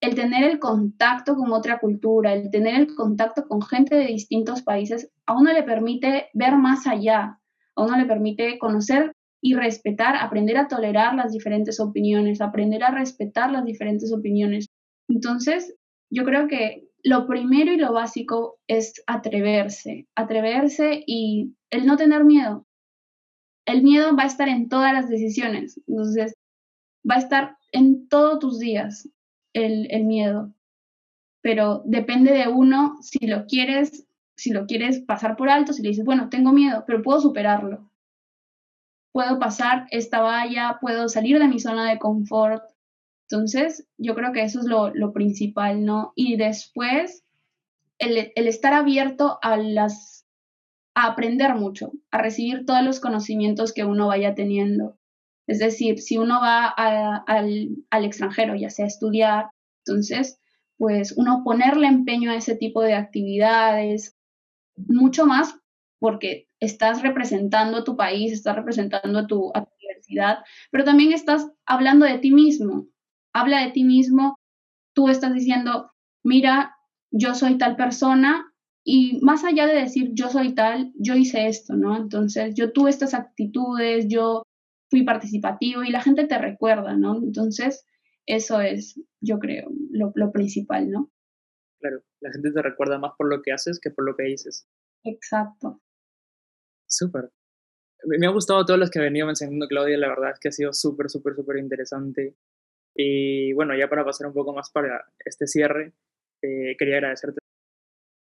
el 0.01 0.15
tener 0.15 0.43
el 0.43 0.59
contacto 0.59 1.35
con 1.35 1.51
otra 1.53 1.79
cultura, 1.79 2.33
el 2.33 2.49
tener 2.49 2.75
el 2.75 2.95
contacto 2.95 3.47
con 3.47 3.61
gente 3.61 3.95
de 3.95 4.07
distintos 4.07 4.63
países, 4.63 5.11
a 5.25 5.37
uno 5.37 5.53
le 5.53 5.63
permite 5.63 6.29
ver 6.33 6.55
más 6.55 6.87
allá, 6.87 7.39
a 7.75 7.83
uno 7.83 7.97
le 7.97 8.05
permite 8.05 8.57
conocer 8.57 9.13
y 9.41 9.55
respetar, 9.55 10.15
aprender 10.15 10.57
a 10.57 10.67
tolerar 10.67 11.15
las 11.15 11.31
diferentes 11.31 11.79
opiniones, 11.79 12.41
aprender 12.41 12.83
a 12.83 12.91
respetar 12.91 13.51
las 13.51 13.65
diferentes 13.65 14.11
opiniones. 14.13 14.67
Entonces, 15.07 15.75
yo 16.11 16.25
creo 16.25 16.47
que 16.47 16.87
lo 17.03 17.27
primero 17.27 17.71
y 17.71 17.77
lo 17.77 17.93
básico 17.93 18.57
es 18.67 19.03
atreverse, 19.07 20.07
atreverse 20.15 21.03
y 21.05 21.55
el 21.71 21.85
no 21.85 21.97
tener 21.97 22.23
miedo, 22.23 22.65
el 23.65 23.83
miedo 23.83 24.15
va 24.15 24.23
a 24.23 24.27
estar 24.27 24.47
en 24.49 24.69
todas 24.69 24.93
las 24.93 25.09
decisiones. 25.09 25.79
Entonces, 25.87 26.35
va 27.09 27.15
a 27.15 27.19
estar 27.19 27.57
en 27.71 28.07
todos 28.07 28.39
tus 28.39 28.59
días 28.59 29.09
el, 29.53 30.05
miedo. 30.05 30.53
Pero 31.41 31.81
depende 31.85 32.33
de 32.33 32.47
uno 32.47 32.97
si 33.01 33.25
lo 33.27 33.45
quieres, 33.45 34.05
si 34.35 34.51
lo 34.51 34.65
quieres 34.65 34.99
pasar 34.99 35.35
por 35.35 35.49
alto, 35.49 35.73
si 35.73 35.81
le 35.81 35.89
dices, 35.89 36.05
bueno, 36.05 36.29
tengo 36.29 36.51
miedo, 36.51 36.83
pero 36.85 37.01
puedo 37.01 37.19
superarlo. 37.21 37.89
Puedo 39.11 39.39
pasar 39.39 39.87
esta 39.91 40.21
valla, 40.21 40.77
puedo 40.79 41.09
salir 41.09 41.39
de 41.39 41.47
mi 41.47 41.59
zona 41.59 41.89
de 41.89 41.99
confort. 41.99 42.63
Entonces, 43.29 43.87
yo 43.97 44.15
creo 44.15 44.31
que 44.31 44.43
eso 44.43 44.59
es 44.59 44.65
lo, 44.65 45.13
principal, 45.13 45.83
¿no? 45.83 46.13
Y 46.15 46.37
después, 46.37 47.23
el 47.97 48.31
estar 48.35 48.73
abierto 48.73 49.37
a 49.41 49.57
las 49.57 50.20
a 50.93 51.07
aprender 51.07 51.55
mucho, 51.55 51.91
a 52.11 52.21
recibir 52.21 52.65
todos 52.65 52.83
los 52.83 52.99
conocimientos 52.99 53.73
que 53.73 53.85
uno 53.85 54.07
vaya 54.07 54.35
teniendo. 54.35 54.97
Es 55.47 55.59
decir, 55.59 55.99
si 55.99 56.17
uno 56.17 56.39
va 56.41 56.67
al, 56.67 58.05
extranjero, 58.05 58.55
ya 58.55 58.69
sea 58.69 58.85
a 58.85 58.87
estudiar, 58.87 59.49
entonces, 59.85 60.39
pues 60.77 61.13
uno 61.17 61.43
ponerle 61.43 61.87
empeño 61.87 62.31
a 62.31 62.35
ese 62.35 62.55
tipo 62.55 62.81
de 62.81 62.93
actividades, 62.93 64.15
mucho 64.75 65.25
más 65.25 65.55
porque 65.99 66.47
estás 66.59 67.01
representando 67.01 67.79
a 67.79 67.83
tu 67.83 67.95
país, 67.95 68.31
estás 68.31 68.55
representando 68.55 69.19
a 69.19 69.27
tu, 69.27 69.51
a 69.53 69.63
tu 69.63 69.71
universidad, 69.79 70.39
pero 70.71 70.83
también 70.83 71.13
estás 71.13 71.47
hablando 71.65 72.05
de 72.05 72.17
ti 72.19 72.31
mismo. 72.31 72.87
Habla 73.33 73.61
de 73.65 73.71
ti 73.71 73.83
mismo, 73.83 74.39
tú 74.93 75.09
estás 75.09 75.33
diciendo, 75.33 75.91
mira, 76.23 76.75
yo 77.11 77.35
soy 77.35 77.57
tal 77.57 77.75
persona, 77.75 78.50
y 78.83 79.19
más 79.21 79.43
allá 79.43 79.67
de 79.67 79.75
decir 79.75 80.11
yo 80.13 80.29
soy 80.29 80.55
tal, 80.55 80.91
yo 80.95 81.15
hice 81.15 81.47
esto, 81.47 81.75
¿no? 81.75 81.95
Entonces 81.95 82.55
yo 82.55 82.71
tuve 82.71 82.89
estas 82.89 83.13
actitudes, 83.13 84.07
yo 84.07 84.43
fui 84.89 85.03
participativo 85.03 85.83
y 85.83 85.91
la 85.91 86.01
gente 86.01 86.25
te 86.27 86.37
recuerda, 86.37 86.97
¿no? 86.97 87.17
Entonces 87.17 87.85
eso 88.25 88.59
es, 88.59 88.99
yo 89.21 89.39
creo, 89.39 89.69
lo, 89.91 90.11
lo 90.15 90.31
principal, 90.31 90.89
¿no? 90.89 91.11
Claro, 91.79 92.01
la 92.21 92.31
gente 92.31 92.51
te 92.51 92.61
recuerda 92.61 92.99
más 92.99 93.13
por 93.17 93.29
lo 93.29 93.41
que 93.41 93.51
haces 93.51 93.79
que 93.79 93.91
por 93.91 94.05
lo 94.05 94.15
que 94.15 94.23
dices. 94.23 94.67
Exacto. 95.03 95.81
Súper. 96.87 97.31
Me 98.03 98.25
ha 98.25 98.31
gustado 98.31 98.65
todos 98.65 98.79
los 98.79 98.89
que 98.89 98.99
ha 98.99 99.03
venido 99.03 99.27
mencionando 99.27 99.67
Claudia, 99.67 99.97
la 99.97 100.09
verdad 100.09 100.31
es 100.33 100.39
que 100.39 100.49
ha 100.49 100.51
sido 100.51 100.73
súper, 100.73 101.09
súper, 101.09 101.35
súper 101.35 101.57
interesante. 101.57 102.35
Y 102.95 103.53
bueno, 103.53 103.77
ya 103.77 103.87
para 103.87 104.03
pasar 104.03 104.27
un 104.27 104.33
poco 104.33 104.53
más 104.53 104.71
para 104.71 105.05
este 105.23 105.47
cierre, 105.47 105.93
eh, 106.41 106.75
quería 106.77 106.95
agradecerte 106.95 107.40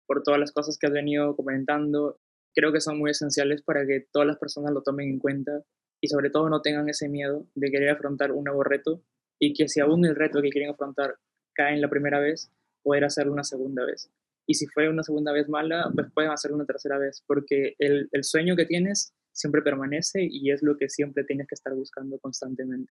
por 0.06 0.22
todas 0.22 0.40
las 0.40 0.52
cosas 0.52 0.78
que 0.78 0.86
has 0.86 0.92
venido 0.92 1.34
comentando. 1.36 2.18
Creo 2.54 2.72
que 2.72 2.80
son 2.80 2.98
muy 2.98 3.10
esenciales 3.10 3.62
para 3.62 3.86
que 3.86 4.06
todas 4.12 4.26
las 4.26 4.38
personas 4.38 4.72
lo 4.72 4.82
tomen 4.82 5.10
en 5.10 5.18
cuenta 5.18 5.62
y 6.00 6.08
sobre 6.08 6.30
todo 6.30 6.48
no 6.48 6.62
tengan 6.62 6.88
ese 6.88 7.08
miedo 7.08 7.46
de 7.54 7.70
querer 7.70 7.90
afrontar 7.90 8.32
un 8.32 8.44
nuevo 8.44 8.62
reto 8.62 9.02
y 9.38 9.52
que 9.52 9.68
si 9.68 9.80
aún 9.80 10.04
el 10.06 10.14
reto 10.14 10.40
que 10.40 10.50
quieren 10.50 10.70
afrontar 10.70 11.16
cae 11.54 11.74
en 11.74 11.80
la 11.80 11.90
primera 11.90 12.20
vez, 12.20 12.50
poder 12.82 13.04
hacerlo 13.04 13.32
una 13.32 13.44
segunda 13.44 13.84
vez. 13.84 14.10
Y 14.46 14.54
si 14.54 14.66
fue 14.66 14.88
una 14.88 15.02
segunda 15.02 15.32
vez 15.32 15.48
mala, 15.48 15.90
pues 15.94 16.06
pueden 16.14 16.30
hacerlo 16.30 16.56
una 16.56 16.66
tercera 16.66 16.98
vez, 16.98 17.24
porque 17.26 17.74
el, 17.78 18.08
el 18.12 18.24
sueño 18.24 18.54
que 18.56 18.64
tienes 18.64 19.12
siempre 19.32 19.62
permanece 19.62 20.26
y 20.30 20.50
es 20.50 20.62
lo 20.62 20.76
que 20.76 20.88
siempre 20.88 21.24
tienes 21.24 21.48
que 21.48 21.54
estar 21.54 21.74
buscando 21.74 22.18
constantemente. 22.18 22.92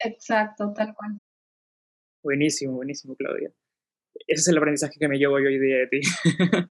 Exacto, 0.00 0.72
tal 0.74 0.94
cual. 0.94 1.18
Buenísimo, 2.22 2.74
buenísimo, 2.74 3.14
Claudia 3.14 3.52
ese 4.26 4.40
es 4.40 4.48
el 4.48 4.58
aprendizaje 4.58 4.98
que 4.98 5.08
me 5.08 5.18
llevo 5.18 5.38
yo 5.38 5.46
hoy 5.46 5.58
día 5.58 5.78
de 5.78 5.86
ti. 5.86 6.00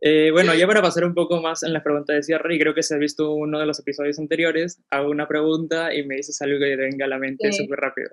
eh, 0.00 0.30
bueno, 0.30 0.54
ya 0.54 0.66
para 0.66 0.82
pasar 0.82 1.04
un 1.04 1.14
poco 1.14 1.40
más 1.40 1.62
en 1.62 1.72
las 1.72 1.82
preguntas 1.82 2.16
de 2.16 2.22
cierre, 2.22 2.54
y 2.54 2.58
creo 2.58 2.74
que 2.74 2.82
si 2.82 2.94
has 2.94 3.00
visto 3.00 3.32
uno 3.32 3.58
de 3.58 3.66
los 3.66 3.80
episodios 3.80 4.18
anteriores, 4.18 4.82
hago 4.90 5.10
una 5.10 5.28
pregunta 5.28 5.94
y 5.94 6.06
me 6.06 6.16
dices 6.16 6.40
algo 6.42 6.58
que 6.58 6.76
te 6.76 6.76
venga 6.76 7.06
a 7.06 7.08
la 7.08 7.18
mente 7.18 7.52
súper 7.52 7.78
rápido. 7.78 8.10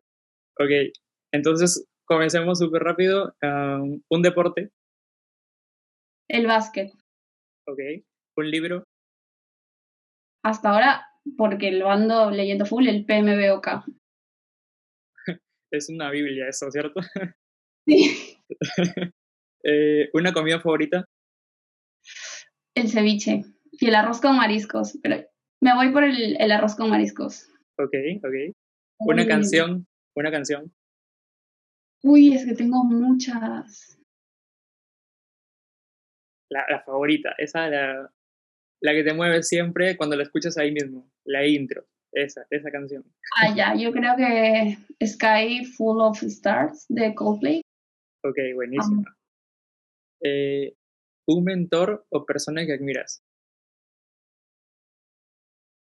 Ok, 0.60 0.94
entonces 1.34 1.86
comencemos 2.06 2.60
súper 2.60 2.84
rápido. 2.84 3.36
un 3.42 4.22
deporte. 4.22 4.72
El 6.30 6.48
básquet. 6.48 6.92
Ok, 7.68 7.80
un 8.38 8.52
libro. 8.52 8.84
Hasta 10.44 10.70
ahora, 10.70 11.06
porque 11.38 11.72
lo 11.72 11.90
ando 11.90 12.30
leyendo 12.30 12.66
full, 12.66 12.88
el 12.88 13.06
PMBOK. 13.06 13.68
es 15.72 15.90
una 15.90 16.12
Biblia 16.12 16.48
eso, 16.48 16.70
¿cierto? 16.72 17.02
Sí. 17.88 18.15
Eh, 19.68 20.12
¿Una 20.14 20.32
comida 20.32 20.60
favorita? 20.60 21.06
El 22.76 22.88
ceviche 22.88 23.46
y 23.72 23.88
el 23.88 23.96
arroz 23.96 24.22
con 24.22 24.38
mariscos, 24.38 25.00
pero 25.02 25.28
me 25.60 25.74
voy 25.74 25.92
por 25.92 26.04
el, 26.04 26.40
el 26.40 26.52
arroz 26.52 26.76
con 26.76 26.92
mariscos. 26.92 27.48
Ok, 27.80 27.96
ok. 28.24 28.56
¿Una 29.00 29.26
canción? 29.26 29.88
¿Una 30.16 30.30
canción? 30.30 30.72
Uy, 32.04 32.36
es 32.36 32.46
que 32.46 32.54
tengo 32.54 32.84
muchas. 32.84 33.98
la, 36.50 36.80
favorita, 36.86 37.34
esa 37.38 37.68
la, 37.68 38.12
la 38.82 38.94
que 38.94 39.04
te 39.04 39.14
mueve 39.14 39.44
siempre 39.44 39.98
cuando 39.98 40.16
la 40.16 40.24
escuchas 40.24 40.58
ahí 40.58 40.72
mismo, 40.72 41.10
la 41.26 41.46
intro, 41.46 41.86
esa, 42.12 42.46
esa 42.50 42.72
canción. 42.72 43.04
Ah, 43.42 43.54
ya, 43.56 43.76
yo 43.76 43.92
creo 43.92 44.16
que 44.16 44.78
Sky 45.06 45.66
Full 45.66 46.02
of 46.02 46.22
Stars 46.24 46.86
de 46.90 47.14
Coldplay. 47.16 47.62
Ok, 48.26 48.38
buenísima. 48.56 49.16
Eh, 50.24 50.76
¿Un 51.28 51.44
mentor 51.44 52.06
o 52.10 52.26
persona 52.26 52.66
que 52.66 52.74
admiras? 52.74 53.24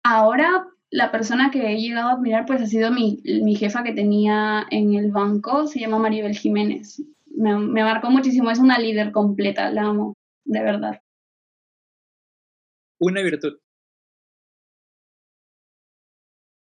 Ahora 0.04 0.66
la 0.90 1.12
persona 1.12 1.50
que 1.52 1.72
he 1.72 1.80
llegado 1.80 2.08
a 2.08 2.12
admirar 2.12 2.44
pues 2.44 2.60
ha 2.60 2.66
sido 2.66 2.90
mi, 2.90 3.22
mi 3.24 3.54
jefa 3.54 3.84
que 3.84 3.94
tenía 3.94 4.66
en 4.70 4.94
el 4.94 5.12
banco, 5.12 5.66
se 5.68 5.78
llama 5.78 5.98
Maribel 5.98 6.36
Jiménez. 6.36 7.02
Me, 7.26 7.56
me 7.56 7.82
marcó 7.82 8.10
muchísimo, 8.10 8.50
es 8.50 8.58
una 8.58 8.78
líder 8.78 9.12
completa, 9.12 9.70
la 9.70 9.82
amo, 9.82 10.14
de 10.44 10.62
verdad. 10.62 11.00
Una 13.00 13.22
virtud. 13.22 13.58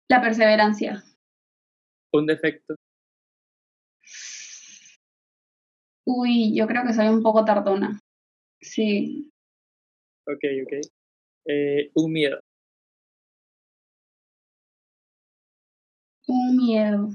La 0.08 0.20
perseverancia. 0.20 1.02
Un 2.12 2.26
defecto. 2.26 2.76
Uy, 6.12 6.52
yo 6.56 6.66
creo 6.66 6.82
que 6.84 6.92
soy 6.92 7.06
un 7.08 7.22
poco 7.22 7.44
tardona. 7.44 8.00
Sí. 8.60 9.30
Ok, 10.26 10.42
ok. 10.64 10.72
Eh, 11.46 11.90
un 11.94 12.12
miedo. 12.12 12.40
Un 16.26 16.56
miedo. 16.56 17.08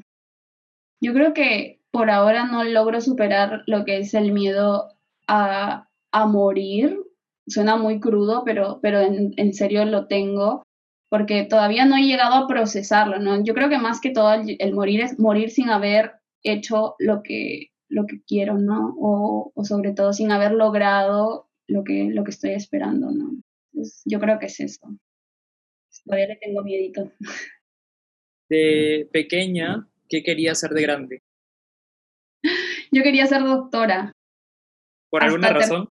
Yo 1.01 1.13
creo 1.13 1.33
que 1.33 1.81
por 1.91 2.09
ahora 2.09 2.45
no 2.45 2.63
logro 2.63 3.01
superar 3.01 3.63
lo 3.67 3.83
que 3.83 3.97
es 3.99 4.13
el 4.13 4.31
miedo 4.31 4.93
a, 5.27 5.89
a 6.11 6.25
morir. 6.27 6.97
Suena 7.47 7.75
muy 7.75 7.99
crudo, 7.99 8.43
pero, 8.45 8.79
pero 8.81 9.01
en, 9.01 9.33
en, 9.35 9.53
serio 9.53 9.83
lo 9.85 10.07
tengo, 10.07 10.63
porque 11.09 11.43
todavía 11.43 11.85
no 11.85 11.97
he 11.97 12.03
llegado 12.03 12.35
a 12.35 12.47
procesarlo, 12.47 13.19
¿no? 13.19 13.43
Yo 13.43 13.53
creo 13.53 13.67
que 13.69 13.77
más 13.77 13.99
que 13.99 14.11
todo 14.11 14.33
el, 14.33 14.55
el 14.59 14.73
morir 14.73 15.01
es 15.01 15.19
morir 15.19 15.51
sin 15.51 15.69
haber 15.69 16.13
hecho 16.43 16.95
lo 16.99 17.21
que, 17.23 17.71
lo 17.95 18.05
que 18.05 18.21
quiero, 18.21 18.57
¿no? 18.57 18.93
O, 18.99 19.53
o, 19.55 19.63
sobre 19.63 19.93
todo 19.93 20.11
sin 20.11 20.29
haber 20.29 20.51
logrado 20.51 21.47
lo 21.65 21.85
que, 21.85 22.09
lo 22.11 22.25
que 22.25 22.31
estoy 22.31 22.51
esperando, 22.51 23.09
¿no? 23.11 23.31
yo 24.05 24.19
creo 24.19 24.39
que 24.39 24.45
es 24.45 24.59
eso. 24.59 24.87
Todavía 26.05 26.27
le 26.27 26.35
tengo 26.37 26.61
miedito. 26.61 27.11
De 28.49 29.09
pequeña, 29.11 29.87
¿qué 30.07 30.23
quería 30.23 30.55
ser 30.55 30.71
de 30.71 30.81
grande? 30.81 31.23
Yo 32.91 33.01
quería 33.03 33.25
ser 33.25 33.43
doctora. 33.43 34.13
¿Por 35.09 35.23
alguna 35.23 35.49
razón? 35.49 35.89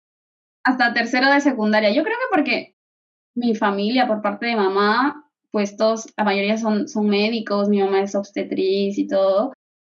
Hasta 0.64 0.92
tercero 0.92 1.30
de 1.32 1.40
secundaria. 1.40 1.90
Yo 1.90 2.04
creo 2.04 2.16
que 2.16 2.36
porque 2.36 2.76
mi 3.34 3.54
familia, 3.54 4.06
por 4.06 4.22
parte 4.22 4.46
de 4.46 4.56
mamá, 4.56 5.28
pues 5.50 5.76
todos, 5.76 6.12
la 6.16 6.24
mayoría 6.24 6.56
son, 6.56 6.88
son 6.88 7.08
médicos, 7.08 7.68
mi 7.68 7.80
mamá 7.80 8.02
es 8.02 8.14
obstetriz 8.14 8.98
y 8.98 9.08
todo 9.08 9.52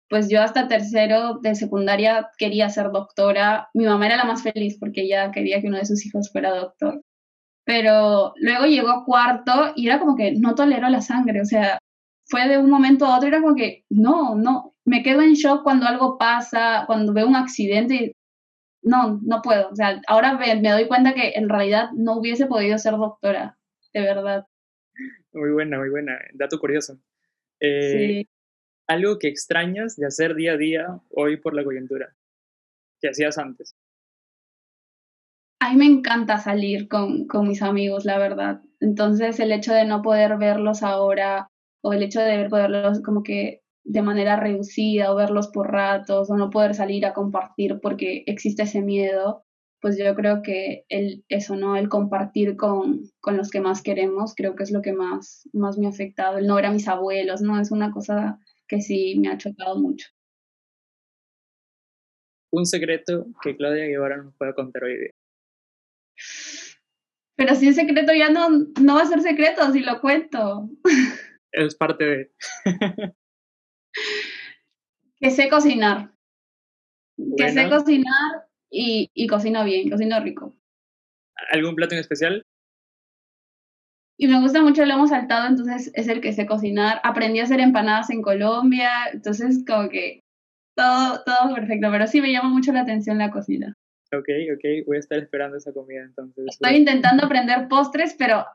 pues 0.10 0.28
yo 0.30 0.42
hasta 0.42 0.68
tercero 0.68 1.40
de 1.40 1.54
secundaria 1.56 2.30
quería 2.38 2.70
ser 2.70 2.92
doctora. 2.92 3.70
Mi 3.76 3.86
mamá 3.86 4.08
era 4.08 4.18
la 4.18 4.26
más 4.26 4.42
feliz 4.42 4.78
porque 4.80 5.02
ella 5.04 5.32
quería 5.32 5.62
que 5.62 5.68
uno 5.68 5.78
de 5.78 5.86
sus 5.86 6.06
hijos 6.06 6.32
fuera 6.32 6.50
doctor. 6.50 7.02
Pero 7.64 8.34
luego 8.38 8.66
llegó 8.66 9.06
cuarto 9.06 9.74
y 9.76 9.88
era 9.88 10.00
como 10.00 10.16
que 10.16 10.34
no 10.34 10.56
tolero 10.56 10.90
la 10.90 11.02
sangre, 11.02 11.42
o 11.42 11.46
sea, 11.46 11.78
fue 12.26 12.48
de 12.48 12.58
un 12.58 12.70
momento 12.70 13.06
a 13.06 13.18
otro, 13.18 13.28
era 13.28 13.42
como 13.42 13.56
que 13.56 13.84
no, 13.90 14.36
no, 14.36 14.74
me 14.86 15.04
quedo 15.04 15.22
en 15.22 15.34
shock 15.34 15.64
cuando 15.64 15.86
algo 15.86 16.18
pasa, 16.18 16.86
cuando 16.88 17.14
veo 17.14 17.28
un 17.28 17.36
accidente 17.36 17.96
y 17.96 18.16
no, 18.82 19.20
no 19.24 19.42
puedo. 19.44 19.70
O 19.70 19.76
sea, 19.76 20.02
ahora 20.08 20.34
me, 20.38 20.60
me 20.60 20.72
doy 20.72 20.88
cuenta 20.88 21.14
que 21.14 21.34
en 21.36 21.50
realidad 21.50 21.90
no 21.96 22.18
hubiese 22.18 22.48
podido 22.48 22.78
ser 22.80 22.94
doctora, 22.94 23.58
de 23.94 24.02
verdad. 24.02 24.48
Muy 25.34 25.52
buena, 25.52 25.78
muy 25.78 25.90
buena. 25.90 26.18
Dato 26.34 26.60
curioso. 26.60 27.00
Eh, 27.60 28.24
sí 28.24 28.30
algo 28.90 29.20
que 29.20 29.28
extrañas 29.28 29.96
de 29.96 30.08
hacer 30.08 30.34
día 30.34 30.54
a 30.54 30.58
día 30.58 31.00
hoy 31.12 31.38
por 31.38 31.54
la 31.54 31.64
coyuntura, 31.64 32.16
que 33.00 33.10
hacías 33.10 33.38
antes. 33.38 33.76
A 35.60 35.72
mí 35.72 35.78
me 35.78 35.86
encanta 35.86 36.40
salir 36.40 36.88
con, 36.88 37.28
con, 37.28 37.48
mis 37.48 37.62
amigos, 37.62 38.06
la 38.06 38.18
verdad. 38.18 38.62
Entonces 38.80 39.40
el 39.40 39.52
hecho 39.52 39.74
de 39.74 39.86
no 39.86 40.02
poder 40.02 40.38
verlos 40.38 40.82
ahora 40.82 41.52
o 41.82 41.94
el 41.94 42.02
hecho 42.02 42.20
de 42.20 42.50
poderlos 42.50 43.02
como 43.02 43.22
que 43.22 43.62
de 43.84 44.02
manera 44.02 44.38
reducida 44.38 45.12
o 45.12 45.16
verlos 45.16 45.50
por 45.50 45.72
ratos 45.72 46.30
o 46.32 46.38
no 46.38 46.50
poder 46.50 46.74
salir 46.74 47.06
a 47.06 47.14
compartir 47.14 47.80
porque 47.82 48.24
existe 48.26 48.64
ese 48.64 48.82
miedo, 48.82 49.44
pues 49.82 49.98
yo 50.00 50.16
creo 50.16 50.42
que 50.42 50.86
el, 50.90 51.24
eso, 51.30 51.56
¿no? 51.56 51.76
El 51.76 51.90
compartir 51.90 52.58
con, 52.58 53.04
con 53.20 53.38
los 53.38 53.52
que 53.52 53.62
más 53.62 53.84
queremos, 53.84 54.34
creo 54.34 54.56
que 54.56 54.64
es 54.64 54.72
lo 54.72 54.82
que 54.82 54.94
más, 54.94 55.48
más 55.54 55.78
me 55.78 55.86
ha 55.86 55.90
afectado. 55.90 56.40
El 56.40 56.48
no 56.48 56.56
ver 56.56 56.66
a 56.66 56.72
mis 56.72 56.88
abuelos, 56.88 57.42
¿no? 57.42 57.60
Es 57.60 57.70
una 57.72 57.92
cosa 57.92 58.40
que 58.70 58.80
sí 58.82 59.16
me 59.20 59.30
ha 59.30 59.38
chocado 59.38 59.78
mucho. 59.78 60.08
Un 62.52 62.66
secreto 62.66 63.26
que 63.42 63.58
Claudia 63.58 63.86
Guevara 63.86 64.18
nos 64.18 64.36
pueda 64.36 64.54
contar 64.54 64.84
hoy 64.84 64.98
día. 64.98 65.12
Pero 67.36 67.56
si 67.56 67.68
es 67.68 67.76
secreto 67.76 68.14
ya 68.14 68.30
no, 68.30 68.50
no 68.50 68.96
va 68.96 69.02
a 69.02 69.06
ser 69.06 69.22
secreto 69.22 69.72
si 69.74 69.82
lo 69.82 70.00
cuento. 70.00 70.70
Es 71.52 71.74
parte 71.74 72.06
de... 72.06 72.32
que 75.20 75.32
sé 75.32 75.50
cocinar. 75.50 76.14
Que 77.38 77.50
sé 77.50 77.68
cocinar 77.68 78.48
y, 78.70 79.10
y 79.16 79.26
cocino 79.26 79.64
bien, 79.64 79.90
cocino 79.90 80.20
rico. 80.20 80.56
¿Algún 81.52 81.74
plato 81.74 81.96
en 81.96 82.02
especial? 82.02 82.46
Y 84.22 84.28
me 84.28 84.42
gusta 84.42 84.62
mucho 84.62 84.84
el 84.84 84.90
lomo 84.90 85.08
saltado, 85.08 85.48
entonces 85.48 85.92
es 85.96 86.10
el 86.10 86.20
que 86.20 86.34
sé 86.34 86.46
cocinar. 86.46 87.00
Aprendí 87.04 87.40
a 87.40 87.44
hacer 87.44 87.62
empanadas 87.62 88.10
en 88.10 88.22
Colombia, 88.22 88.90
entonces 89.14 89.64
como 89.66 89.88
que 89.88 90.20
todo, 90.76 91.24
todo 91.24 91.56
perfecto, 91.56 91.88
pero 91.90 92.06
sí 92.06 92.20
me 92.20 92.34
llama 92.34 92.50
mucho 92.50 92.74
la 92.74 92.82
atención 92.82 93.18
la 93.18 93.32
cocina. 93.32 93.74
Ok, 94.14 94.28
ok, 94.54 94.86
voy 94.86 94.98
a 94.98 95.00
estar 95.00 95.20
esperando 95.20 95.56
esa 95.56 95.72
comida 95.72 96.02
entonces. 96.02 96.48
Estoy 96.50 96.76
intentando 96.76 97.26
aprender 97.26 97.70
postres, 97.70 98.14
pero 98.20 98.46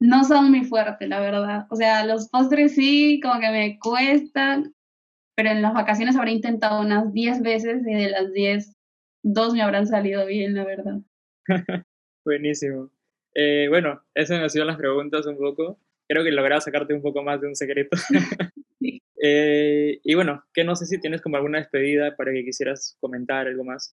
no 0.00 0.22
son 0.24 0.50
muy 0.50 0.64
fuertes, 0.64 1.08
la 1.08 1.20
verdad. 1.20 1.66
O 1.70 1.76
sea, 1.76 2.04
los 2.04 2.28
postres 2.28 2.74
sí, 2.74 3.20
como 3.22 3.40
que 3.40 3.50
me 3.50 3.78
cuestan, 3.78 4.74
pero 5.34 5.48
en 5.48 5.62
las 5.62 5.72
vacaciones 5.72 6.14
habré 6.16 6.32
intentado 6.32 6.82
unas 6.82 7.10
10 7.10 7.40
veces 7.40 7.82
y 7.86 7.94
de 7.94 8.10
las 8.10 8.30
10, 8.34 8.70
dos 9.22 9.54
me 9.54 9.62
habrán 9.62 9.86
salido 9.86 10.26
bien, 10.26 10.52
la 10.52 10.64
verdad. 10.64 10.98
Buenísimo. 12.26 12.90
Eh, 13.34 13.66
bueno, 13.68 14.00
esas 14.14 14.40
han 14.40 14.50
sido 14.50 14.64
las 14.64 14.76
preguntas 14.76 15.26
un 15.26 15.36
poco. 15.36 15.78
Creo 16.08 16.22
que 16.22 16.30
lograba 16.30 16.60
sacarte 16.60 16.94
un 16.94 17.02
poco 17.02 17.22
más 17.22 17.40
de 17.40 17.48
un 17.48 17.56
secreto. 17.56 17.96
eh, 19.22 20.00
y 20.02 20.14
bueno, 20.14 20.44
que 20.52 20.64
no 20.64 20.76
sé 20.76 20.86
si 20.86 21.00
tienes 21.00 21.20
como 21.20 21.36
alguna 21.36 21.58
despedida 21.58 22.16
para 22.16 22.32
que 22.32 22.44
quisieras 22.44 22.96
comentar 23.00 23.46
algo 23.46 23.64
más. 23.64 23.96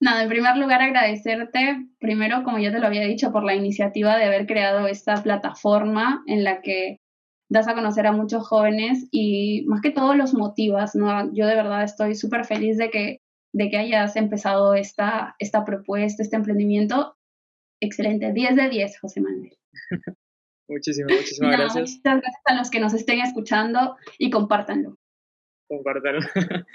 Nada, 0.00 0.24
en 0.24 0.28
primer 0.28 0.56
lugar 0.56 0.82
agradecerte, 0.82 1.86
primero, 2.00 2.42
como 2.42 2.58
ya 2.58 2.72
te 2.72 2.80
lo 2.80 2.86
había 2.86 3.06
dicho, 3.06 3.30
por 3.30 3.44
la 3.44 3.54
iniciativa 3.54 4.16
de 4.16 4.24
haber 4.24 4.46
creado 4.46 4.88
esta 4.88 5.22
plataforma 5.22 6.24
en 6.26 6.42
la 6.42 6.60
que 6.60 6.98
das 7.48 7.68
a 7.68 7.74
conocer 7.74 8.06
a 8.06 8.12
muchos 8.12 8.48
jóvenes 8.48 9.06
y 9.12 9.64
más 9.66 9.80
que 9.80 9.90
todo 9.90 10.14
los 10.14 10.34
motivas, 10.34 10.96
¿no? 10.96 11.32
Yo 11.34 11.46
de 11.46 11.54
verdad 11.54 11.84
estoy 11.84 12.16
súper 12.16 12.44
feliz 12.46 12.78
de 12.78 12.90
que, 12.90 13.20
de 13.52 13.70
que 13.70 13.76
hayas 13.76 14.16
empezado 14.16 14.74
esta, 14.74 15.36
esta 15.38 15.64
propuesta, 15.64 16.22
este 16.22 16.34
emprendimiento 16.34 17.14
Excelente, 17.82 18.32
10 18.32 18.54
de 18.54 18.68
10, 18.68 19.00
José 19.00 19.20
Manuel. 19.20 19.58
muchísimas, 20.68 21.16
muchísimas 21.16 21.56
gracias. 21.56 21.90
Muchas 21.90 22.20
gracias 22.20 22.42
a 22.44 22.54
los 22.54 22.70
que 22.70 22.78
nos 22.78 22.94
estén 22.94 23.18
escuchando 23.18 23.96
y 24.18 24.30
compártanlo. 24.30 24.96
Compártanlo. 25.68 26.20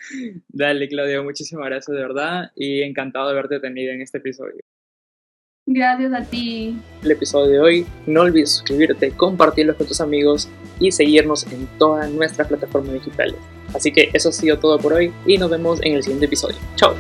Dale, 0.50 0.89
Claudio, 0.89 1.24
muchísimas 1.24 1.67
gracias 1.67 1.96
de 1.96 2.02
verdad 2.02 2.52
y 2.56 2.82
encantado 2.82 3.28
de 3.28 3.34
haberte 3.34 3.62
tenido 3.62 3.93
en 3.93 4.02
este 4.02 4.17
episodio. 4.17 4.60
Gracias 5.65 6.13
a 6.13 6.24
ti. 6.24 6.78
El 7.04 7.12
episodio 7.12 7.52
de 7.52 7.60
hoy, 7.60 7.86
no 8.06 8.22
olvides 8.22 8.52
suscribirte, 8.52 9.12
compartirlo 9.12 9.78
con 9.78 9.88
tus 9.88 10.02
amigos 10.02 10.50
y 10.82 10.91
seguirnos 10.91 11.50
en 11.54 11.67
todas 11.78 12.12
nuestras 12.12 12.50
plataformas 12.50 12.93
digitales. 12.93 13.38
Así 13.74 13.93
que 13.93 14.10
eso 14.13 14.28
ha 14.30 14.34
sido 14.34 14.60
todo 14.60 14.78
por 14.78 14.91
hoy 14.91 15.13
y 15.26 15.38
nos 15.38 15.50
vemos 15.50 15.82
en 15.84 15.93
el 15.93 16.04
siguiente 16.04 16.26
episodio. 16.26 16.58
Chao. 16.76 16.96